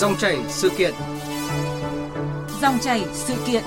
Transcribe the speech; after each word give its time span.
Dòng 0.00 0.16
chảy 0.18 0.38
sự 0.48 0.70
kiện. 0.78 0.94
Dòng 2.60 2.78
chảy 2.82 3.04
sự 3.12 3.34
kiện. 3.46 3.62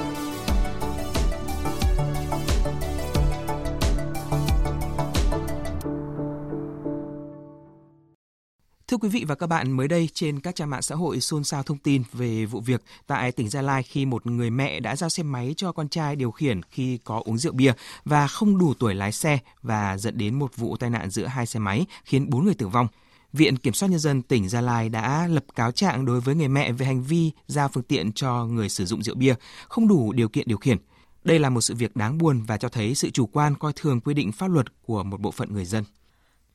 Thưa 8.87 8.97
quý 8.97 9.09
vị 9.09 9.25
và 9.27 9.35
các 9.35 9.47
bạn, 9.47 9.71
mới 9.71 9.87
đây 9.87 10.09
trên 10.13 10.39
các 10.39 10.55
trang 10.55 10.69
mạng 10.69 10.81
xã 10.81 10.95
hội 10.95 11.19
xôn 11.19 11.43
xao 11.43 11.63
thông 11.63 11.77
tin 11.77 12.03
về 12.13 12.45
vụ 12.45 12.61
việc 12.61 12.83
tại 13.07 13.31
tỉnh 13.31 13.49
Gia 13.49 13.61
Lai 13.61 13.83
khi 13.83 14.05
một 14.05 14.25
người 14.25 14.49
mẹ 14.49 14.79
đã 14.79 14.95
giao 14.95 15.09
xe 15.09 15.23
máy 15.23 15.53
cho 15.57 15.71
con 15.71 15.89
trai 15.89 16.15
điều 16.15 16.31
khiển 16.31 16.61
khi 16.63 16.97
có 17.03 17.21
uống 17.25 17.37
rượu 17.37 17.53
bia 17.53 17.73
và 18.05 18.27
không 18.27 18.57
đủ 18.57 18.73
tuổi 18.79 18.93
lái 18.93 19.11
xe 19.11 19.39
và 19.61 19.97
dẫn 19.97 20.17
đến 20.17 20.35
một 20.35 20.57
vụ 20.57 20.77
tai 20.77 20.89
nạn 20.89 21.09
giữa 21.09 21.25
hai 21.25 21.45
xe 21.45 21.59
máy 21.59 21.85
khiến 22.03 22.29
bốn 22.29 22.45
người 22.45 22.53
tử 22.53 22.67
vong. 22.67 22.87
Viện 23.33 23.57
Kiểm 23.57 23.73
soát 23.73 23.89
Nhân 23.89 23.99
dân 23.99 24.21
tỉnh 24.21 24.49
Gia 24.49 24.61
Lai 24.61 24.89
đã 24.89 25.27
lập 25.27 25.45
cáo 25.55 25.71
trạng 25.71 26.05
đối 26.05 26.21
với 26.21 26.35
người 26.35 26.47
mẹ 26.47 26.71
về 26.71 26.85
hành 26.85 27.03
vi 27.03 27.31
giao 27.47 27.69
phương 27.73 27.83
tiện 27.83 28.11
cho 28.11 28.45
người 28.45 28.69
sử 28.69 28.85
dụng 28.85 29.03
rượu 29.03 29.15
bia, 29.15 29.35
không 29.67 29.87
đủ 29.87 30.13
điều 30.13 30.29
kiện 30.29 30.47
điều 30.47 30.57
khiển. 30.57 30.77
Đây 31.23 31.39
là 31.39 31.49
một 31.49 31.61
sự 31.61 31.75
việc 31.75 31.95
đáng 31.95 32.17
buồn 32.17 32.43
và 32.47 32.57
cho 32.57 32.69
thấy 32.69 32.95
sự 32.95 33.09
chủ 33.09 33.25
quan 33.25 33.55
coi 33.55 33.73
thường 33.75 34.01
quy 34.01 34.13
định 34.13 34.31
pháp 34.31 34.47
luật 34.47 34.65
của 34.81 35.03
một 35.03 35.21
bộ 35.21 35.31
phận 35.31 35.53
người 35.53 35.65
dân. 35.65 35.83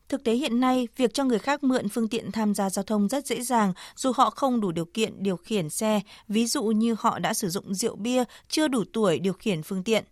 Thực 0.09 0.24
tế 0.24 0.34
hiện 0.34 0.60
nay, 0.60 0.88
việc 0.96 1.14
cho 1.14 1.24
người 1.24 1.38
khác 1.38 1.64
mượn 1.64 1.88
phương 1.88 2.09
tiện 2.09 2.32
tham 2.32 2.54
gia 2.54 2.70
giao 2.70 2.82
thông 2.82 3.09
rất 3.09 3.26
dễ 3.26 3.42
dàng 3.42 3.73
dù 3.96 4.12
họ 4.15 4.30
không 4.30 4.60
đủ 4.60 4.73
điều 4.73 4.84
kiện 4.84 5.23
điều 5.23 5.37
khiển 5.37 5.70
xe, 5.70 6.01
ví 6.29 6.46
dụ 6.46 6.65
như 6.65 6.96
họ 6.98 7.18
đã 7.18 7.34
sử 7.34 7.48
dụng 7.48 7.74
rượu 7.74 7.96
bia, 7.96 8.24
chưa 8.48 8.68
đủ 8.68 8.84
tuổi 8.92 9.18
điều 9.18 9.32
khiển 9.32 9.62
phương 9.62 9.82
tiện. 9.82 10.04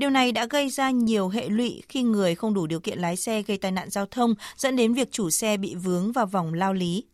Điều 0.00 0.10
này 0.10 0.32
đã 0.32 0.46
gây 0.50 0.68
ra 0.68 0.90
nhiều 0.90 1.28
hệ 1.28 1.48
lụy 1.48 1.82
khi 1.88 2.02
người 2.02 2.34
không 2.34 2.54
đủ 2.54 2.66
điều 2.66 2.80
kiện 2.80 2.98
lái 2.98 3.16
xe 3.16 3.42
gây 3.42 3.58
tai 3.58 3.72
nạn 3.72 3.90
giao 3.90 4.06
thông 4.06 4.34
dẫn 4.56 4.76
đến 4.76 4.94
việc 4.94 5.12
chủ 5.12 5.30
xe 5.30 5.56
bị 5.56 5.74
vướng 5.74 6.12
vào 6.12 6.26
vòng 6.26 6.54
lao 6.54 6.72
lý. 6.72 7.04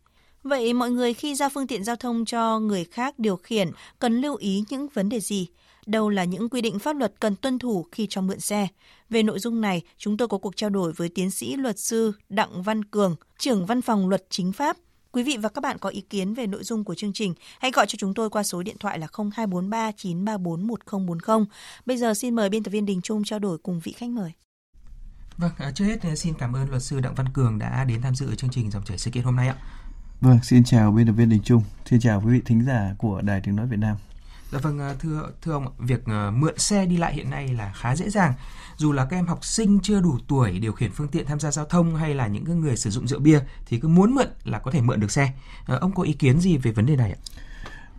Vậy 0.43 0.73
mọi 0.73 0.91
người 0.91 1.13
khi 1.13 1.35
giao 1.35 1.49
phương 1.49 1.67
tiện 1.67 1.83
giao 1.83 1.95
thông 1.95 2.25
cho 2.25 2.59
người 2.59 2.85
khác 2.85 3.19
điều 3.19 3.35
khiển 3.35 3.71
cần 3.99 4.21
lưu 4.21 4.35
ý 4.35 4.63
những 4.69 4.87
vấn 4.93 5.09
đề 5.09 5.19
gì? 5.19 5.47
đâu 5.85 6.09
là 6.09 6.23
những 6.23 6.49
quy 6.49 6.61
định 6.61 6.79
pháp 6.79 6.95
luật 6.95 7.13
cần 7.19 7.35
tuân 7.35 7.59
thủ 7.59 7.85
khi 7.91 8.07
cho 8.09 8.21
mượn 8.21 8.39
xe. 8.39 8.67
Về 9.09 9.23
nội 9.23 9.39
dung 9.39 9.61
này, 9.61 9.81
chúng 9.97 10.17
tôi 10.17 10.27
có 10.27 10.37
cuộc 10.37 10.55
trao 10.55 10.69
đổi 10.69 10.91
với 10.91 11.09
tiến 11.09 11.31
sĩ 11.31 11.55
luật 11.55 11.79
sư 11.79 12.11
Đặng 12.29 12.63
Văn 12.63 12.85
Cường, 12.85 13.15
trưởng 13.37 13.65
văn 13.65 13.81
phòng 13.81 14.09
luật 14.09 14.25
chính 14.29 14.51
pháp. 14.51 14.77
Quý 15.17 15.23
vị 15.23 15.37
và 15.37 15.49
các 15.49 15.61
bạn 15.61 15.77
có 15.77 15.89
ý 15.89 16.01
kiến 16.01 16.33
về 16.33 16.47
nội 16.47 16.63
dung 16.63 16.83
của 16.83 16.95
chương 16.95 17.13
trình, 17.13 17.33
hãy 17.59 17.71
gọi 17.71 17.85
cho 17.87 17.95
chúng 17.99 18.13
tôi 18.13 18.29
qua 18.29 18.43
số 18.43 18.63
điện 18.63 18.75
thoại 18.79 18.99
là 18.99 19.07
0243 19.17 19.91
934 19.91 20.67
1040. 20.67 21.45
Bây 21.85 21.97
giờ 21.97 22.13
xin 22.13 22.35
mời 22.35 22.49
biên 22.49 22.63
tập 22.63 22.71
viên 22.71 22.85
Đình 22.85 23.01
Trung 23.01 23.23
trao 23.23 23.39
đổi 23.39 23.57
cùng 23.57 23.79
vị 23.79 23.91
khách 23.97 24.09
mời. 24.09 24.31
Vâng, 25.37 25.51
à, 25.57 25.71
trước 25.71 25.85
hết 25.85 26.17
xin 26.17 26.33
cảm 26.33 26.55
ơn 26.55 26.69
luật 26.69 26.83
sư 26.83 26.99
Đặng 26.99 27.15
Văn 27.15 27.27
Cường 27.33 27.59
đã 27.59 27.83
đến 27.83 28.01
tham 28.01 28.15
dự 28.15 28.35
chương 28.35 28.49
trình 28.49 28.71
dòng 28.71 28.83
chảy 28.83 28.97
sự 28.97 29.11
kiện 29.11 29.23
hôm 29.23 29.35
nay 29.35 29.47
ạ. 29.47 29.55
Vâng, 30.21 30.39
xin 30.43 30.63
chào 30.63 30.91
biên 30.91 31.07
tập 31.07 31.13
viên 31.13 31.29
Đình 31.29 31.41
Trung, 31.43 31.63
xin 31.85 31.99
chào 31.99 32.21
quý 32.25 32.31
vị 32.33 32.41
thính 32.45 32.65
giả 32.65 32.95
của 32.97 33.21
Đài 33.21 33.41
Tiếng 33.41 33.55
nói 33.55 33.67
Việt 33.67 33.79
Nam. 33.79 33.97
Dạ 34.51 34.59
vâng 34.59 34.79
à, 34.79 34.93
thưa 34.99 35.31
thưa 35.41 35.53
ông 35.53 35.67
việc 35.77 36.05
à, 36.05 36.31
mượn 36.31 36.57
xe 36.57 36.85
đi 36.85 36.97
lại 36.97 37.13
hiện 37.13 37.29
nay 37.29 37.47
là 37.47 37.73
khá 37.75 37.95
dễ 37.95 38.09
dàng. 38.09 38.33
Dù 38.77 38.91
là 38.91 39.05
các 39.05 39.17
em 39.17 39.27
học 39.27 39.45
sinh 39.45 39.79
chưa 39.83 40.01
đủ 40.01 40.17
tuổi 40.27 40.59
điều 40.59 40.73
khiển 40.73 40.91
phương 40.91 41.07
tiện 41.07 41.25
tham 41.25 41.39
gia 41.39 41.51
giao 41.51 41.65
thông 41.65 41.95
hay 41.95 42.15
là 42.15 42.27
những 42.27 42.61
người 42.61 42.77
sử 42.77 42.89
dụng 42.89 43.07
rượu 43.07 43.19
bia 43.19 43.39
thì 43.65 43.79
cứ 43.79 43.87
muốn 43.87 44.15
mượn 44.15 44.27
là 44.43 44.59
có 44.59 44.71
thể 44.71 44.81
mượn 44.81 44.99
được 44.99 45.11
xe. 45.11 45.31
Ờ, 45.65 45.77
ông 45.77 45.91
có 45.91 46.03
ý 46.03 46.13
kiến 46.13 46.39
gì 46.39 46.57
về 46.57 46.71
vấn 46.71 46.85
đề 46.85 46.95
này 46.95 47.11
ạ? 47.11 47.19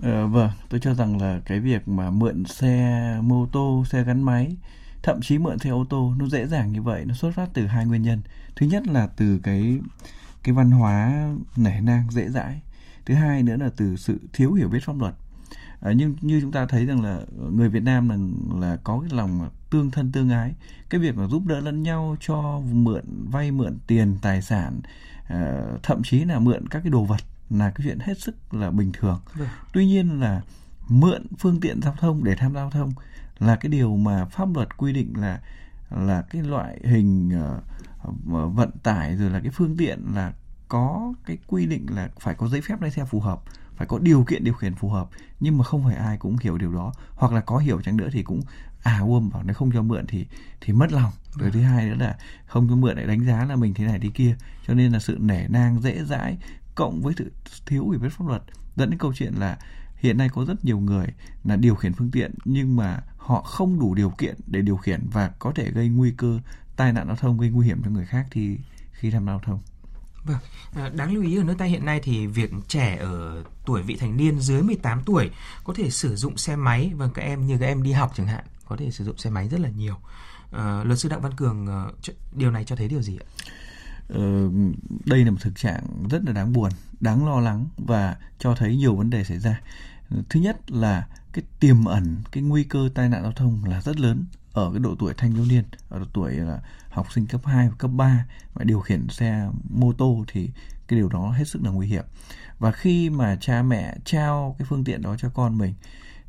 Ờ, 0.03 0.27
vâng, 0.27 0.51
tôi 0.69 0.81
cho 0.81 0.95
rằng 0.95 1.21
là 1.21 1.41
cái 1.47 1.61
việc 1.61 1.89
mà 1.89 2.11
mượn 2.11 2.45
xe 2.45 3.17
mô 3.23 3.47
tô, 3.47 3.85
xe 3.91 4.05
gắn 4.05 4.23
máy, 4.23 4.57
thậm 5.03 5.21
chí 5.23 5.39
mượn 5.39 5.59
xe 5.59 5.71
ô 5.71 5.87
tô 5.91 6.13
nó 6.19 6.27
dễ 6.27 6.47
dàng 6.47 6.73
như 6.73 6.83
vậy, 6.83 7.05
nó 7.05 7.15
xuất 7.15 7.31
phát 7.35 7.49
từ 7.55 7.67
hai 7.67 7.87
nguyên 7.87 8.03
nhân. 8.03 8.23
Thứ 8.57 8.67
nhất 8.67 8.87
là 8.87 9.07
từ 9.17 9.39
cái 9.43 9.79
cái 10.43 10.55
văn 10.55 10.71
hóa 10.71 11.29
nể 11.57 11.81
nang 11.81 12.11
dễ 12.11 12.29
dãi. 12.29 12.61
Thứ 13.07 13.15
hai 13.15 13.43
nữa 13.43 13.57
là 13.57 13.71
từ 13.77 13.97
sự 13.97 14.19
thiếu 14.33 14.53
hiểu 14.53 14.69
biết 14.69 14.85
pháp 14.85 14.99
luật 14.99 15.15
à, 15.81 15.93
nhưng 15.93 16.17
như 16.21 16.41
chúng 16.41 16.53
ta 16.53 16.67
thấy 16.67 16.87
rằng 16.87 17.03
là 17.03 17.21
người 17.51 17.69
Việt 17.69 17.83
Nam 17.83 18.09
là 18.09 18.17
là 18.61 18.77
có 18.85 19.01
cái 19.01 19.17
lòng 19.17 19.51
tương 19.71 19.91
thân 19.91 20.13
tương 20.13 20.31
ái 20.31 20.55
cái 20.91 21.01
việc 21.01 21.17
mà 21.17 21.27
giúp 21.27 21.43
đỡ 21.47 21.61
lẫn 21.61 21.83
nhau 21.83 22.17
cho 22.21 22.61
mượn 22.73 23.05
vay 23.31 23.51
mượn 23.51 23.79
tiền 23.87 24.19
tài 24.23 24.43
sản 24.43 24.81
à, 25.29 25.63
thậm 25.83 26.03
chí 26.03 26.25
là 26.25 26.39
mượn 26.39 26.69
các 26.69 26.81
cái 26.85 26.91
đồ 26.91 27.05
vật 27.05 27.21
là 27.51 27.71
cái 27.71 27.87
chuyện 27.87 27.99
hết 27.99 28.21
sức 28.21 28.55
là 28.55 28.71
bình 28.71 28.93
thường 28.93 29.21
ừ. 29.39 29.45
tuy 29.73 29.87
nhiên 29.87 30.21
là 30.21 30.43
mượn 30.89 31.27
phương 31.39 31.61
tiện 31.61 31.83
giao 31.83 31.95
thông 32.01 32.25
để 32.25 32.35
tham 32.35 32.55
gia 32.55 32.61
giao 32.61 32.71
thông 32.71 32.93
là 33.39 33.57
cái 33.57 33.71
điều 33.71 33.97
mà 33.97 34.25
pháp 34.25 34.49
luật 34.55 34.77
quy 34.77 34.93
định 34.93 35.13
là 35.17 35.41
là 35.91 36.23
cái 36.23 36.43
loại 36.43 36.81
hình 36.85 37.31
uh, 37.39 38.55
vận 38.55 38.71
tải 38.83 39.17
rồi 39.17 39.31
là 39.31 39.41
cái 39.41 39.51
phương 39.51 39.77
tiện 39.77 40.05
là 40.15 40.33
có 40.69 41.15
cái 41.27 41.39
quy 41.47 41.67
định 41.67 41.87
là 41.91 42.09
phải 42.21 42.35
có 42.35 42.49
giấy 42.49 42.61
phép 42.61 42.81
lái 42.81 42.91
xe 42.91 43.05
phù 43.05 43.21
hợp 43.21 43.41
phải 43.79 43.87
có 43.87 43.99
điều 43.99 44.25
kiện 44.25 44.45
điều 44.45 44.55
khiển 44.55 44.75
phù 44.75 44.89
hợp 44.89 45.09
nhưng 45.41 45.59
mà 45.59 45.65
không 45.65 45.85
phải 45.85 45.97
ai 45.97 46.17
cũng 46.17 46.37
hiểu 46.41 46.59
điều 46.59 46.73
đó. 46.73 46.93
Hoặc 47.15 47.33
là 47.33 47.41
có 47.41 47.59
hiểu 47.59 47.81
chăng 47.81 47.97
nữa 47.97 48.09
thì 48.13 48.23
cũng 48.23 48.41
à 48.83 48.99
uôm 48.99 49.31
bảo 49.31 49.43
nếu 49.43 49.55
không 49.55 49.71
cho 49.73 49.83
mượn 49.83 50.07
thì 50.07 50.27
thì 50.61 50.73
mất 50.73 50.93
lòng. 50.93 51.13
Rồi 51.35 51.51
thứ 51.51 51.61
hai 51.61 51.87
nữa 51.87 51.95
là 51.99 52.17
không 52.47 52.69
cho 52.69 52.77
mượn 52.77 52.97
lại 52.97 53.07
đánh 53.07 53.25
giá 53.25 53.45
là 53.45 53.57
mình 53.57 53.75
thế 53.75 53.85
này 53.85 53.99
thế 53.99 54.09
kia. 54.15 54.37
Cho 54.67 54.75
nên 54.75 54.93
là 54.93 54.99
sự 54.99 55.17
nể 55.21 55.49
nang 55.49 55.81
dễ 55.81 56.05
dãi 56.05 56.39
cộng 56.75 57.01
với 57.03 57.15
sự 57.19 57.33
thiếu 57.67 57.91
hiểu 57.91 58.01
biết 58.01 58.09
pháp 58.13 58.29
luật 58.29 58.43
dẫn 58.77 58.91
đến 58.91 58.99
câu 58.99 59.13
chuyện 59.15 59.35
là 59.35 59.59
hiện 59.97 60.19
nay 60.19 60.29
có 60.29 60.45
rất 60.45 60.65
nhiều 60.65 60.79
người 60.79 61.07
là 61.45 61.57
điều 61.57 61.75
khiển 61.75 61.93
phương 61.93 62.11
tiện 62.11 62.35
nhưng 62.45 62.77
mà 62.77 63.03
họ 63.17 63.43
không 63.43 63.81
đủ 63.81 63.95
điều 63.95 64.11
kiện 64.11 64.37
để 64.47 64.63
điều 64.63 64.77
khiển 64.77 65.01
và 65.13 65.31
có 65.39 65.53
thể 65.55 65.71
gây 65.71 65.89
nguy 65.89 66.11
cơ 66.17 66.41
tai 66.77 66.93
nạn 66.93 67.07
giao 67.07 67.17
thông 67.17 67.39
gây 67.39 67.51
nguy 67.51 67.67
hiểm 67.67 67.83
cho 67.85 67.91
người 67.91 68.07
khác 68.07 68.27
thì 68.31 68.59
khi 68.93 69.11
tham 69.11 69.27
gia 69.27 69.33
giao 69.33 69.41
thông 69.45 69.61
Vâng, 70.29 70.39
à, 70.75 70.89
đáng 70.89 71.13
lưu 71.13 71.23
ý 71.23 71.37
ở 71.37 71.45
nước 71.45 71.55
ta 71.59 71.65
hiện 71.65 71.85
nay 71.85 72.01
thì 72.03 72.27
việc 72.27 72.51
trẻ 72.69 72.97
ở 72.97 73.45
tuổi 73.65 73.83
vị 73.83 73.97
thành 73.97 74.17
niên 74.17 74.41
dưới 74.41 74.63
18 74.63 75.03
tuổi 75.07 75.31
có 75.65 75.75
thể 75.75 75.91
sử 75.91 76.17
dụng 76.17 76.37
xe 76.37 76.57
máy, 76.57 76.93
và 76.97 77.09
các 77.15 77.23
em 77.23 77.47
như 77.47 77.59
các 77.59 77.67
em 77.67 77.83
đi 77.83 77.93
học 77.93 78.13
chẳng 78.17 78.27
hạn, 78.27 78.45
có 78.65 78.77
thể 78.77 78.91
sử 78.91 79.05
dụng 79.05 79.17
xe 79.19 79.31
máy 79.31 79.49
rất 79.49 79.61
là 79.61 79.69
nhiều. 79.69 79.97
À, 80.53 80.85
luật 80.85 80.99
sư 80.99 81.09
Đặng 81.09 81.21
Văn 81.21 81.33
Cường, 81.37 81.67
ờ, 81.67 81.93
điều 82.33 82.51
này 82.51 82.65
cho 82.65 82.77
thấy 82.77 82.89
điều 82.89 83.03
gì 83.03 83.17
ạ? 83.17 83.27
Ờ, 84.09 84.51
đây 85.05 85.25
là 85.25 85.31
một 85.31 85.37
thực 85.41 85.57
trạng 85.57 86.09
rất 86.11 86.23
là 86.25 86.33
đáng 86.33 86.53
buồn, 86.53 86.71
đáng 87.01 87.27
lo 87.27 87.41
lắng 87.41 87.67
và 87.77 88.17
cho 88.39 88.55
thấy 88.55 88.77
nhiều 88.77 88.97
vấn 88.97 89.11
đề 89.11 89.25
xảy 89.25 89.39
ra. 89.39 89.61
Thứ 90.29 90.41
nhất 90.41 90.71
là 90.71 91.07
cái 91.33 91.45
tiềm 91.61 91.85
ẩn 91.85 92.17
cái 92.33 92.43
nguy 92.43 92.65
cơ 92.65 92.89
tai 92.95 93.09
nạn 93.09 93.23
giao 93.23 93.33
thông 93.33 93.65
là 93.65 93.81
rất 93.81 94.01
lớn 94.01 94.25
ở 94.59 94.71
cái 94.73 94.81
độ 94.81 94.95
tuổi 94.99 95.15
thanh 95.15 95.33
thiếu 95.33 95.45
niên 95.49 95.65
ở 95.89 95.99
độ 95.99 96.05
tuổi 96.13 96.33
là 96.33 96.61
học 96.91 97.13
sinh 97.13 97.27
cấp 97.27 97.41
2 97.45 97.69
và 97.69 97.75
cấp 97.79 97.91
3 97.95 98.27
mà 98.55 98.65
điều 98.65 98.81
khiển 98.81 99.09
xe 99.09 99.49
mô 99.71 99.93
tô 99.93 100.25
thì 100.33 100.51
cái 100.89 100.99
điều 100.99 101.09
đó 101.09 101.31
hết 101.31 101.49
sức 101.49 101.63
là 101.63 101.71
nguy 101.71 101.87
hiểm. 101.87 102.05
Và 102.59 102.73
khi 102.73 103.11
mà 103.11 103.37
cha 103.41 103.63
mẹ 103.63 103.97
trao 104.05 104.57
cái 104.59 104.67
phương 104.71 104.85
tiện 104.85 105.03
đó 105.03 105.17
cho 105.19 105.29
con 105.29 105.59
mình 105.59 105.75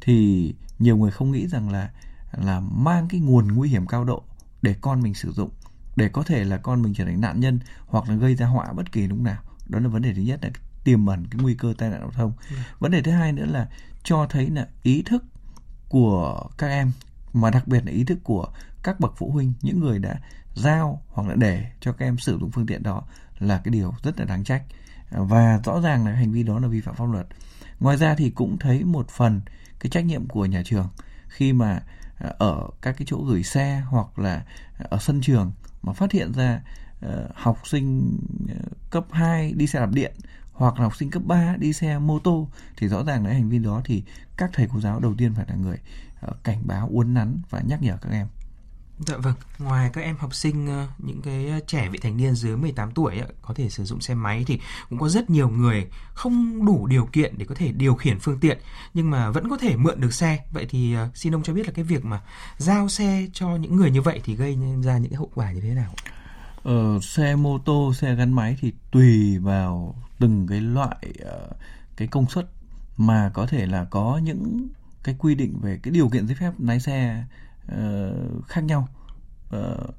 thì 0.02 0.54
nhiều 0.80 0.98
người 0.98 1.12
không 1.12 1.32
nghĩ 1.32 1.48
rằng 1.48 1.70
là 1.70 1.92
là 2.32 2.60
mang 2.60 3.08
cái 3.08 3.20
nguồn 3.20 3.48
nguy 3.48 3.70
hiểm 3.70 3.88
cao 3.88 4.04
độ 4.04 4.24
để 4.62 4.76
con 4.82 5.02
mình 5.02 5.14
sử 5.14 5.32
dụng 5.32 5.50
để 5.96 6.10
có 6.10 6.24
thể 6.24 6.44
là 6.44 6.58
con 6.58 6.82
mình 6.82 6.94
trở 6.94 7.06
thành 7.06 7.22
nạn 7.22 7.40
nhân 7.40 7.60
hoặc 7.88 8.10
là 8.10 8.16
gây 8.16 8.36
ra 8.36 8.46
họa 8.46 8.74
bất 8.74 8.92
kỳ 8.92 9.08
lúc 9.08 9.20
nào. 9.20 9.42
Đó 9.68 9.80
là 9.80 9.88
vấn 9.88 10.02
đề 10.02 10.14
thứ 10.14 10.22
nhất 10.22 10.40
là 10.44 10.50
tiềm 10.84 11.06
ẩn 11.06 11.28
cái 11.32 11.42
nguy 11.42 11.56
cơ 11.56 11.74
tai 11.78 11.90
nạn 11.90 12.00
giao 12.00 12.12
thông. 12.12 12.34
Ừ. 12.50 12.56
vấn 12.80 12.92
đề 12.92 13.02
thứ 13.02 13.12
hai 13.12 13.32
nữa 13.32 13.46
là 13.46 13.70
cho 14.04 14.28
thấy 14.30 14.50
là 14.50 14.68
ý 14.84 15.02
thức 15.02 15.24
của 15.90 16.50
các 16.58 16.68
em 16.68 16.92
mà 17.34 17.50
đặc 17.50 17.68
biệt 17.68 17.86
là 17.86 17.92
ý 17.92 18.04
thức 18.04 18.20
của 18.24 18.48
các 18.84 19.00
bậc 19.00 19.14
phụ 19.18 19.32
huynh, 19.32 19.54
những 19.62 19.80
người 19.80 20.00
đã 20.00 20.20
giao 20.56 21.02
hoặc 21.08 21.28
là 21.28 21.36
để 21.36 21.66
cho 21.80 21.92
các 21.92 22.06
em 22.06 22.18
sử 22.18 22.38
dụng 22.40 22.52
phương 22.52 22.66
tiện 22.66 22.84
đó 22.84 23.04
là 23.40 23.62
cái 23.64 23.72
điều 23.72 23.94
rất 24.04 24.20
là 24.20 24.26
đáng 24.26 24.44
trách. 24.44 24.64
Và 25.12 25.60
rõ 25.66 25.82
ràng 25.82 26.06
là 26.06 26.12
hành 26.12 26.32
vi 26.32 26.44
đó 26.44 26.60
là 26.60 26.68
vi 26.68 26.82
phạm 26.82 26.96
pháp 26.96 27.06
luật. 27.06 27.28
Ngoài 27.80 27.98
ra 27.98 28.16
thì 28.16 28.30
cũng 28.30 28.58
thấy 28.58 28.84
một 28.84 29.10
phần 29.10 29.42
cái 29.80 29.90
trách 29.90 30.06
nhiệm 30.06 30.28
của 30.28 30.46
nhà 30.46 30.62
trường 30.66 30.88
khi 31.28 31.54
mà 31.54 31.82
à, 32.18 32.30
ở 32.38 32.68
các 32.82 32.96
cái 32.98 33.06
chỗ 33.10 33.24
gửi 33.28 33.44
xe 33.44 33.84
hoặc 33.90 34.20
là 34.20 34.44
ở 34.78 34.98
sân 35.02 35.22
trường 35.22 35.52
mà 35.82 35.94
phát 35.94 36.12
hiện 36.12 36.34
ra 36.34 36.62
ờ, 37.02 37.30
học 37.34 37.58
sinh 37.68 38.18
ờ, 38.50 38.70
cấp 38.90 39.06
2 39.12 39.54
đi 39.54 39.68
xe 39.68 39.80
đạp 39.80 39.92
điện 39.92 40.14
hoặc 40.60 40.76
là 40.78 40.84
học 40.84 40.96
sinh 40.96 41.10
cấp 41.10 41.22
3 41.26 41.56
đi 41.60 41.74
xe 41.74 42.00
mô 42.00 42.20
tô 42.20 42.48
thì 42.78 42.88
rõ 42.88 43.04
ràng 43.04 43.26
là 43.26 43.34
hành 43.34 43.50
vi 43.50 43.60
đó 43.60 43.82
thì 43.86 44.04
các 44.38 44.50
thầy 44.54 44.68
cô 44.74 44.80
giáo 44.80 45.00
đầu 45.00 45.14
tiên 45.18 45.34
phải 45.36 45.46
là 45.50 45.56
người 45.56 45.78
ờ, 46.22 46.34
cảnh 46.44 46.62
báo 46.64 46.90
uốn 46.92 47.14
nắn 47.14 47.38
và 47.50 47.62
nhắc 47.68 47.82
nhở 47.82 47.98
các 48.02 48.10
em 48.12 48.28
Dạ 49.08 49.18
vâng, 49.18 49.34
ngoài 49.60 49.90
các 49.94 50.02
em 50.02 50.16
học 50.18 50.36
sinh 50.36 50.68
ờ, 50.68 50.88
những 50.98 51.22
cái 51.22 51.48
ờ, 51.48 51.60
trẻ 51.68 51.90
vị 51.90 52.00
thành 52.02 52.18
niên 52.18 52.36
dưới 52.36 52.58
18 52.58 52.92
tuổi 52.92 53.22
có 53.42 53.54
thể 53.54 53.70
sử 53.70 53.84
dụng 53.84 54.02
xe 54.02 54.14
máy 54.14 54.44
thì 54.48 54.60
cũng 54.90 55.00
có 55.00 55.10
rất 55.10 55.30
nhiều 55.30 55.50
người 55.50 55.88
không 56.14 56.66
đủ 56.66 56.88
điều 56.88 57.06
kiện 57.06 57.38
để 57.38 57.46
có 57.46 57.56
thể 57.56 57.72
điều 57.72 57.96
khiển 57.96 58.20
phương 58.20 58.40
tiện 58.40 58.58
nhưng 58.94 59.10
mà 59.10 59.32
vẫn 59.32 59.50
có 59.50 59.58
thể 59.58 59.76
mượn 59.76 60.02
được 60.02 60.14
xe. 60.14 60.40
Vậy 60.52 60.66
thì 60.70 60.96
xin 61.16 61.36
ông 61.36 61.44
cho 61.44 61.54
biết 61.54 61.68
là 61.68 61.74
cái 61.76 61.86
việc 61.86 62.06
mà 62.06 62.22
giao 62.58 62.90
xe 62.90 63.28
cho 63.34 63.50
những 63.50 63.76
người 63.76 63.92
như 63.92 64.02
vậy 64.02 64.22
thì 64.24 64.36
gây 64.36 64.58
ra 64.84 64.98
những 64.98 65.12
cái 65.12 65.18
hậu 65.18 65.32
quả 65.36 65.52
như 65.52 65.62
thế 65.62 65.70
nào? 65.70 65.94
Ờ, 66.64 67.00
xe 67.02 67.36
mô 67.36 67.58
tô, 67.58 67.94
xe 67.94 68.16
gắn 68.16 68.34
máy 68.34 68.58
thì 68.60 68.74
tùy 68.92 69.38
vào 69.38 69.96
từng 70.20 70.48
cái 70.48 70.62
loại 70.62 70.98
uh, 71.04 71.56
cái 71.98 72.08
công 72.08 72.30
suất 72.30 72.48
mà 72.98 73.32
có 73.34 73.46
thể 73.46 73.66
là 73.66 73.86
có 73.86 74.20
những 74.24 74.68
cái 75.04 75.16
quy 75.20 75.36
định 75.36 75.60
về 75.62 75.80
cái 75.84 75.92
điều 75.92 76.10
kiện 76.10 76.28
giấy 76.28 76.36
phép 76.36 76.52
lái 76.60 76.80
xe 76.80 77.24
uh, 77.72 78.48
khác 78.48 78.64
nhau. 78.64 78.88
Uh, 79.58 79.96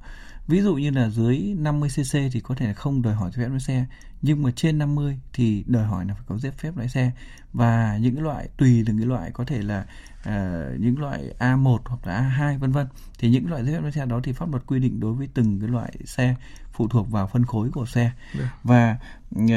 ví 0.47 0.61
dụ 0.61 0.75
như 0.75 0.91
là 0.91 1.09
dưới 1.09 1.55
50 1.57 1.89
cc 1.89 2.13
thì 2.31 2.39
có 2.39 2.55
thể 2.55 2.67
là 2.67 2.73
không 2.73 3.01
đòi 3.01 3.13
hỏi 3.13 3.31
giấy 3.33 3.45
phép 3.45 3.51
lái 3.51 3.59
xe 3.59 3.85
nhưng 4.21 4.43
mà 4.43 4.51
trên 4.55 4.77
50 4.77 5.19
thì 5.33 5.63
đòi 5.67 5.83
hỏi 5.83 6.05
là 6.05 6.13
phải 6.13 6.23
có 6.27 6.37
giấy 6.37 6.51
phép 6.51 6.77
lái 6.77 6.89
xe. 6.89 7.11
Và 7.53 7.97
những 8.01 8.23
loại 8.23 8.49
tùy 8.57 8.83
từng 8.87 8.97
cái 8.97 9.07
loại 9.07 9.31
có 9.31 9.45
thể 9.45 9.61
là 9.61 9.85
uh, 10.19 10.79
những 10.79 10.99
loại 10.99 11.33
A1 11.39 11.77
hoặc 11.85 12.07
là 12.07 12.35
A2 12.39 12.59
vân 12.59 12.71
vân. 12.71 12.87
Thì 13.19 13.29
những 13.29 13.49
loại 13.49 13.63
giấy 13.63 13.73
phép 13.73 13.81
lái 13.81 13.91
xe 13.91 14.05
đó 14.05 14.19
thì 14.23 14.33
pháp 14.33 14.51
luật 14.51 14.63
quy 14.67 14.79
định 14.79 14.99
đối 14.99 15.13
với 15.13 15.29
từng 15.33 15.59
cái 15.59 15.69
loại 15.69 15.91
xe 16.05 16.35
phụ 16.73 16.87
thuộc 16.87 17.11
vào 17.11 17.27
phân 17.27 17.45
khối 17.45 17.71
của 17.71 17.85
xe. 17.85 18.11
Được. 18.37 18.45
và 18.63 18.97
uh, 19.39 19.49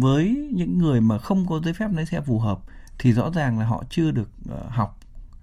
với 0.00 0.48
những 0.52 0.78
người 0.78 1.00
mà 1.00 1.18
không 1.18 1.46
có 1.46 1.60
giấy 1.64 1.74
phép 1.74 1.88
lái 1.92 2.06
xe 2.06 2.20
phù 2.20 2.38
hợp 2.38 2.58
thì 2.98 3.12
rõ 3.12 3.30
ràng 3.34 3.58
là 3.58 3.66
họ 3.66 3.84
chưa 3.90 4.10
được 4.10 4.30
uh, 4.52 4.70
học 4.70 4.98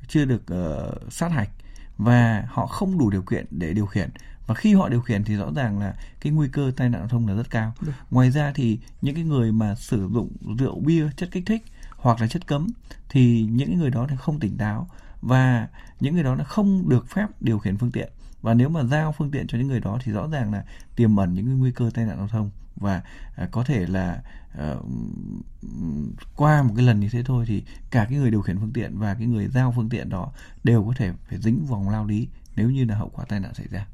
chưa 0.08 0.26
được 0.26 0.44
uh, 0.54 1.14
sát 1.14 1.32
hạch 1.32 1.50
và 1.98 2.44
họ 2.48 2.68
không 2.68 2.98
đủ 2.98 3.10
điều 3.10 3.22
kiện 3.22 3.46
để 3.52 3.74
điều 3.74 3.86
khiển 3.86 4.10
và 4.48 4.56
khi 4.56 4.74
họ 4.74 4.90
điều 4.90 5.02
khiển 5.02 5.24
thì 5.24 5.36
rõ 5.36 5.52
ràng 5.56 5.80
là 5.80 5.96
cái 6.22 6.34
nguy 6.34 6.48
cơ 6.48 6.72
tai 6.76 6.90
nạn 6.90 7.02
giao 7.02 7.08
thông 7.08 7.28
là 7.28 7.34
rất 7.34 7.50
cao. 7.50 7.74
Được. 7.82 7.92
Ngoài 8.12 8.32
ra 8.32 8.52
thì 8.56 8.80
những 9.02 9.16
cái 9.16 9.24
người 9.24 9.52
mà 9.52 9.76
sử 9.76 10.10
dụng 10.14 10.32
rượu 10.60 10.80
bia, 10.80 11.10
chất 11.18 11.30
kích 11.32 11.46
thích 11.46 11.64
hoặc 11.98 12.22
là 12.22 12.28
chất 12.28 12.48
cấm 12.48 12.68
thì 13.10 13.48
những 13.52 13.80
người 13.80 13.90
đó 13.90 14.08
thì 14.10 14.16
không 14.16 14.40
tỉnh 14.40 14.58
táo 14.58 14.88
và 15.22 15.68
những 16.00 16.14
người 16.14 16.24
đó 16.24 16.36
là 16.36 16.44
không 16.44 16.90
được 16.90 17.10
phép 17.10 17.28
điều 17.40 17.60
khiển 17.60 17.78
phương 17.78 17.92
tiện 17.92 18.10
và 18.42 18.54
nếu 18.54 18.70
mà 18.70 18.84
giao 18.84 19.12
phương 19.18 19.32
tiện 19.32 19.48
cho 19.48 19.58
những 19.58 19.68
người 19.68 19.80
đó 19.80 20.00
thì 20.04 20.12
rõ 20.12 20.28
ràng 20.28 20.54
là 20.54 20.66
tiềm 20.96 21.16
ẩn 21.16 21.34
những 21.34 21.60
nguy 21.60 21.72
cơ 21.72 21.92
tai 21.94 22.06
nạn 22.06 22.18
giao 22.18 22.28
thông 22.28 22.52
và 22.76 23.02
à, 23.36 23.48
có 23.52 23.64
thể 23.64 23.86
là 23.88 24.22
à, 24.58 24.76
qua 26.36 26.64
một 26.64 26.74
cái 26.78 26.86
lần 26.86 27.00
như 27.00 27.10
thế 27.10 27.24
thôi 27.24 27.46
thì 27.48 27.64
cả 27.92 28.06
cái 28.10 28.20
người 28.20 28.32
điều 28.32 28.42
khiển 28.42 28.60
phương 28.60 28.74
tiện 28.74 29.00
và 29.00 29.14
cái 29.14 29.28
người 29.28 29.48
giao 29.48 29.74
phương 29.76 29.90
tiện 29.90 30.10
đó 30.10 30.32
đều 30.64 30.84
có 30.84 30.94
thể 30.98 31.12
phải 31.30 31.40
dính 31.40 31.66
vòng 31.66 31.90
lao 31.90 32.06
lý 32.06 32.28
nếu 32.56 32.70
như 32.70 32.86
là 32.86 32.96
hậu 32.96 33.10
quả 33.10 33.26
tai 33.26 33.40
nạn 33.40 33.54
xảy 33.54 33.68
ra. 33.72 33.86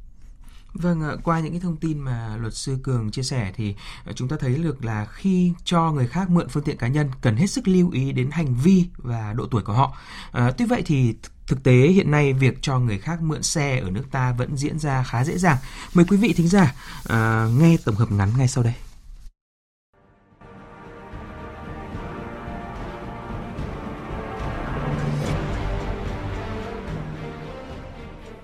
Vâng, 0.73 1.17
qua 1.23 1.39
những 1.39 1.51
cái 1.51 1.61
thông 1.61 1.77
tin 1.77 1.99
mà 1.99 2.37
luật 2.37 2.53
sư 2.53 2.77
Cường 2.83 3.11
chia 3.11 3.23
sẻ 3.23 3.51
thì 3.55 3.75
ờ, 4.05 4.13
chúng 4.13 4.27
ta 4.27 4.35
thấy 4.39 4.55
được 4.55 4.85
là 4.85 5.05
khi 5.05 5.53
cho 5.63 5.91
người 5.91 6.07
khác 6.07 6.29
mượn 6.29 6.49
phương 6.49 6.63
tiện 6.63 6.77
cá 6.77 6.87
nhân 6.87 7.09
cần 7.21 7.35
hết 7.35 7.47
sức 7.47 7.67
lưu 7.67 7.91
ý 7.91 8.11
đến 8.11 8.31
hành 8.31 8.55
vi 8.55 8.85
và 8.97 9.33
độ 9.33 9.47
tuổi 9.51 9.61
của 9.61 9.73
họ. 9.73 9.97
À, 10.31 10.51
tuy 10.57 10.65
vậy 10.65 10.83
thì 10.85 11.15
Thực 11.47 11.63
tế 11.63 11.71
hiện 11.71 12.11
nay 12.11 12.33
việc 12.33 12.57
cho 12.61 12.79
người 12.79 12.97
khác 12.97 13.21
mượn 13.21 13.43
xe 13.43 13.79
ở 13.79 13.89
nước 13.89 14.03
ta 14.11 14.31
vẫn 14.31 14.57
diễn 14.57 14.79
ra 14.79 15.03
khá 15.03 15.23
dễ 15.23 15.37
dàng. 15.37 15.57
Mời 15.93 16.05
quý 16.09 16.17
vị 16.17 16.33
thính 16.37 16.47
giả 16.47 16.73
à, 17.09 17.47
nghe 17.57 17.77
tổng 17.85 17.95
hợp 17.95 18.11
ngắn 18.11 18.29
ngay 18.37 18.47
sau 18.47 18.63
đây. 18.63 18.73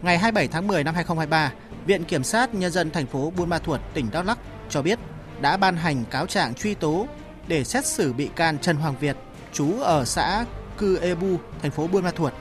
Ngày 0.01 0.17
27 0.17 0.47
tháng 0.47 0.67
10 0.67 0.83
năm 0.83 0.95
2023, 0.95 1.51
Viện 1.89 2.03
Kiểm 2.03 2.23
sát 2.23 2.55
Nhân 2.55 2.71
dân 2.71 2.91
thành 2.91 3.05
phố 3.05 3.33
Buôn 3.37 3.49
Ma 3.49 3.59
Thuột, 3.59 3.81
tỉnh 3.93 4.07
Đắk 4.11 4.25
Lắk 4.25 4.37
cho 4.69 4.81
biết 4.81 4.99
đã 5.41 5.57
ban 5.57 5.75
hành 5.75 6.05
cáo 6.05 6.25
trạng 6.25 6.53
truy 6.53 6.73
tố 6.73 7.07
để 7.47 7.63
xét 7.63 7.85
xử 7.85 8.13
bị 8.13 8.29
can 8.35 8.59
Trần 8.59 8.75
Hoàng 8.75 8.95
Việt, 8.99 9.15
trú 9.53 9.79
ở 9.81 10.05
xã 10.05 10.45
Cư 10.77 10.99
Ebu, 10.99 11.37
thành 11.61 11.71
phố 11.71 11.87
Buôn 11.87 12.03
Ma 12.03 12.11
Thuột 12.11 12.33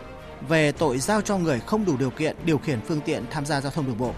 về 0.48 0.72
tội 0.72 0.98
giao 0.98 1.20
cho 1.20 1.38
người 1.38 1.60
không 1.60 1.84
đủ 1.84 1.96
điều 1.96 2.10
kiện 2.10 2.36
điều 2.44 2.58
khiển 2.58 2.80
phương 2.80 3.00
tiện 3.00 3.24
tham 3.30 3.46
gia 3.46 3.60
giao 3.60 3.72
thông 3.72 3.86
đường 3.86 3.98
bộ. 3.98 4.12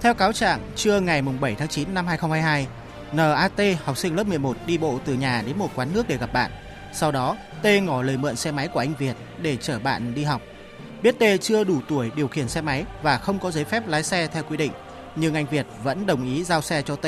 Theo 0.00 0.14
cáo 0.14 0.32
trạng, 0.32 0.60
trưa 0.76 1.00
ngày 1.00 1.22
7 1.22 1.54
tháng 1.54 1.68
9 1.68 1.94
năm 1.94 2.06
2022, 2.06 2.66
NAT, 3.12 3.78
học 3.84 3.98
sinh 3.98 4.16
lớp 4.16 4.24
11 4.24 4.56
đi 4.66 4.78
bộ 4.78 4.98
từ 5.04 5.14
nhà 5.14 5.42
đến 5.46 5.58
một 5.58 5.70
quán 5.74 5.88
nước 5.92 6.08
để 6.08 6.16
gặp 6.16 6.32
bạn. 6.32 6.50
Sau 6.92 7.12
đó, 7.12 7.36
T 7.62 7.66
ngỏ 7.82 8.02
lời 8.02 8.16
mượn 8.16 8.36
xe 8.36 8.52
máy 8.52 8.68
của 8.68 8.80
anh 8.80 8.94
Việt 8.98 9.16
để 9.42 9.56
chở 9.56 9.78
bạn 9.78 10.14
đi 10.14 10.24
học. 10.24 10.42
Biết 11.02 11.18
T 11.18 11.22
chưa 11.40 11.64
đủ 11.64 11.80
tuổi 11.88 12.10
điều 12.16 12.28
khiển 12.28 12.48
xe 12.48 12.60
máy 12.60 12.84
và 13.02 13.18
không 13.18 13.38
có 13.38 13.50
giấy 13.50 13.64
phép 13.64 13.88
lái 13.88 14.02
xe 14.02 14.26
theo 14.26 14.42
quy 14.42 14.56
định, 14.56 14.72
nhưng 15.16 15.34
anh 15.34 15.46
Việt 15.46 15.66
vẫn 15.82 16.06
đồng 16.06 16.24
ý 16.24 16.44
giao 16.44 16.62
xe 16.62 16.82
cho 16.82 16.96
T. 16.96 17.06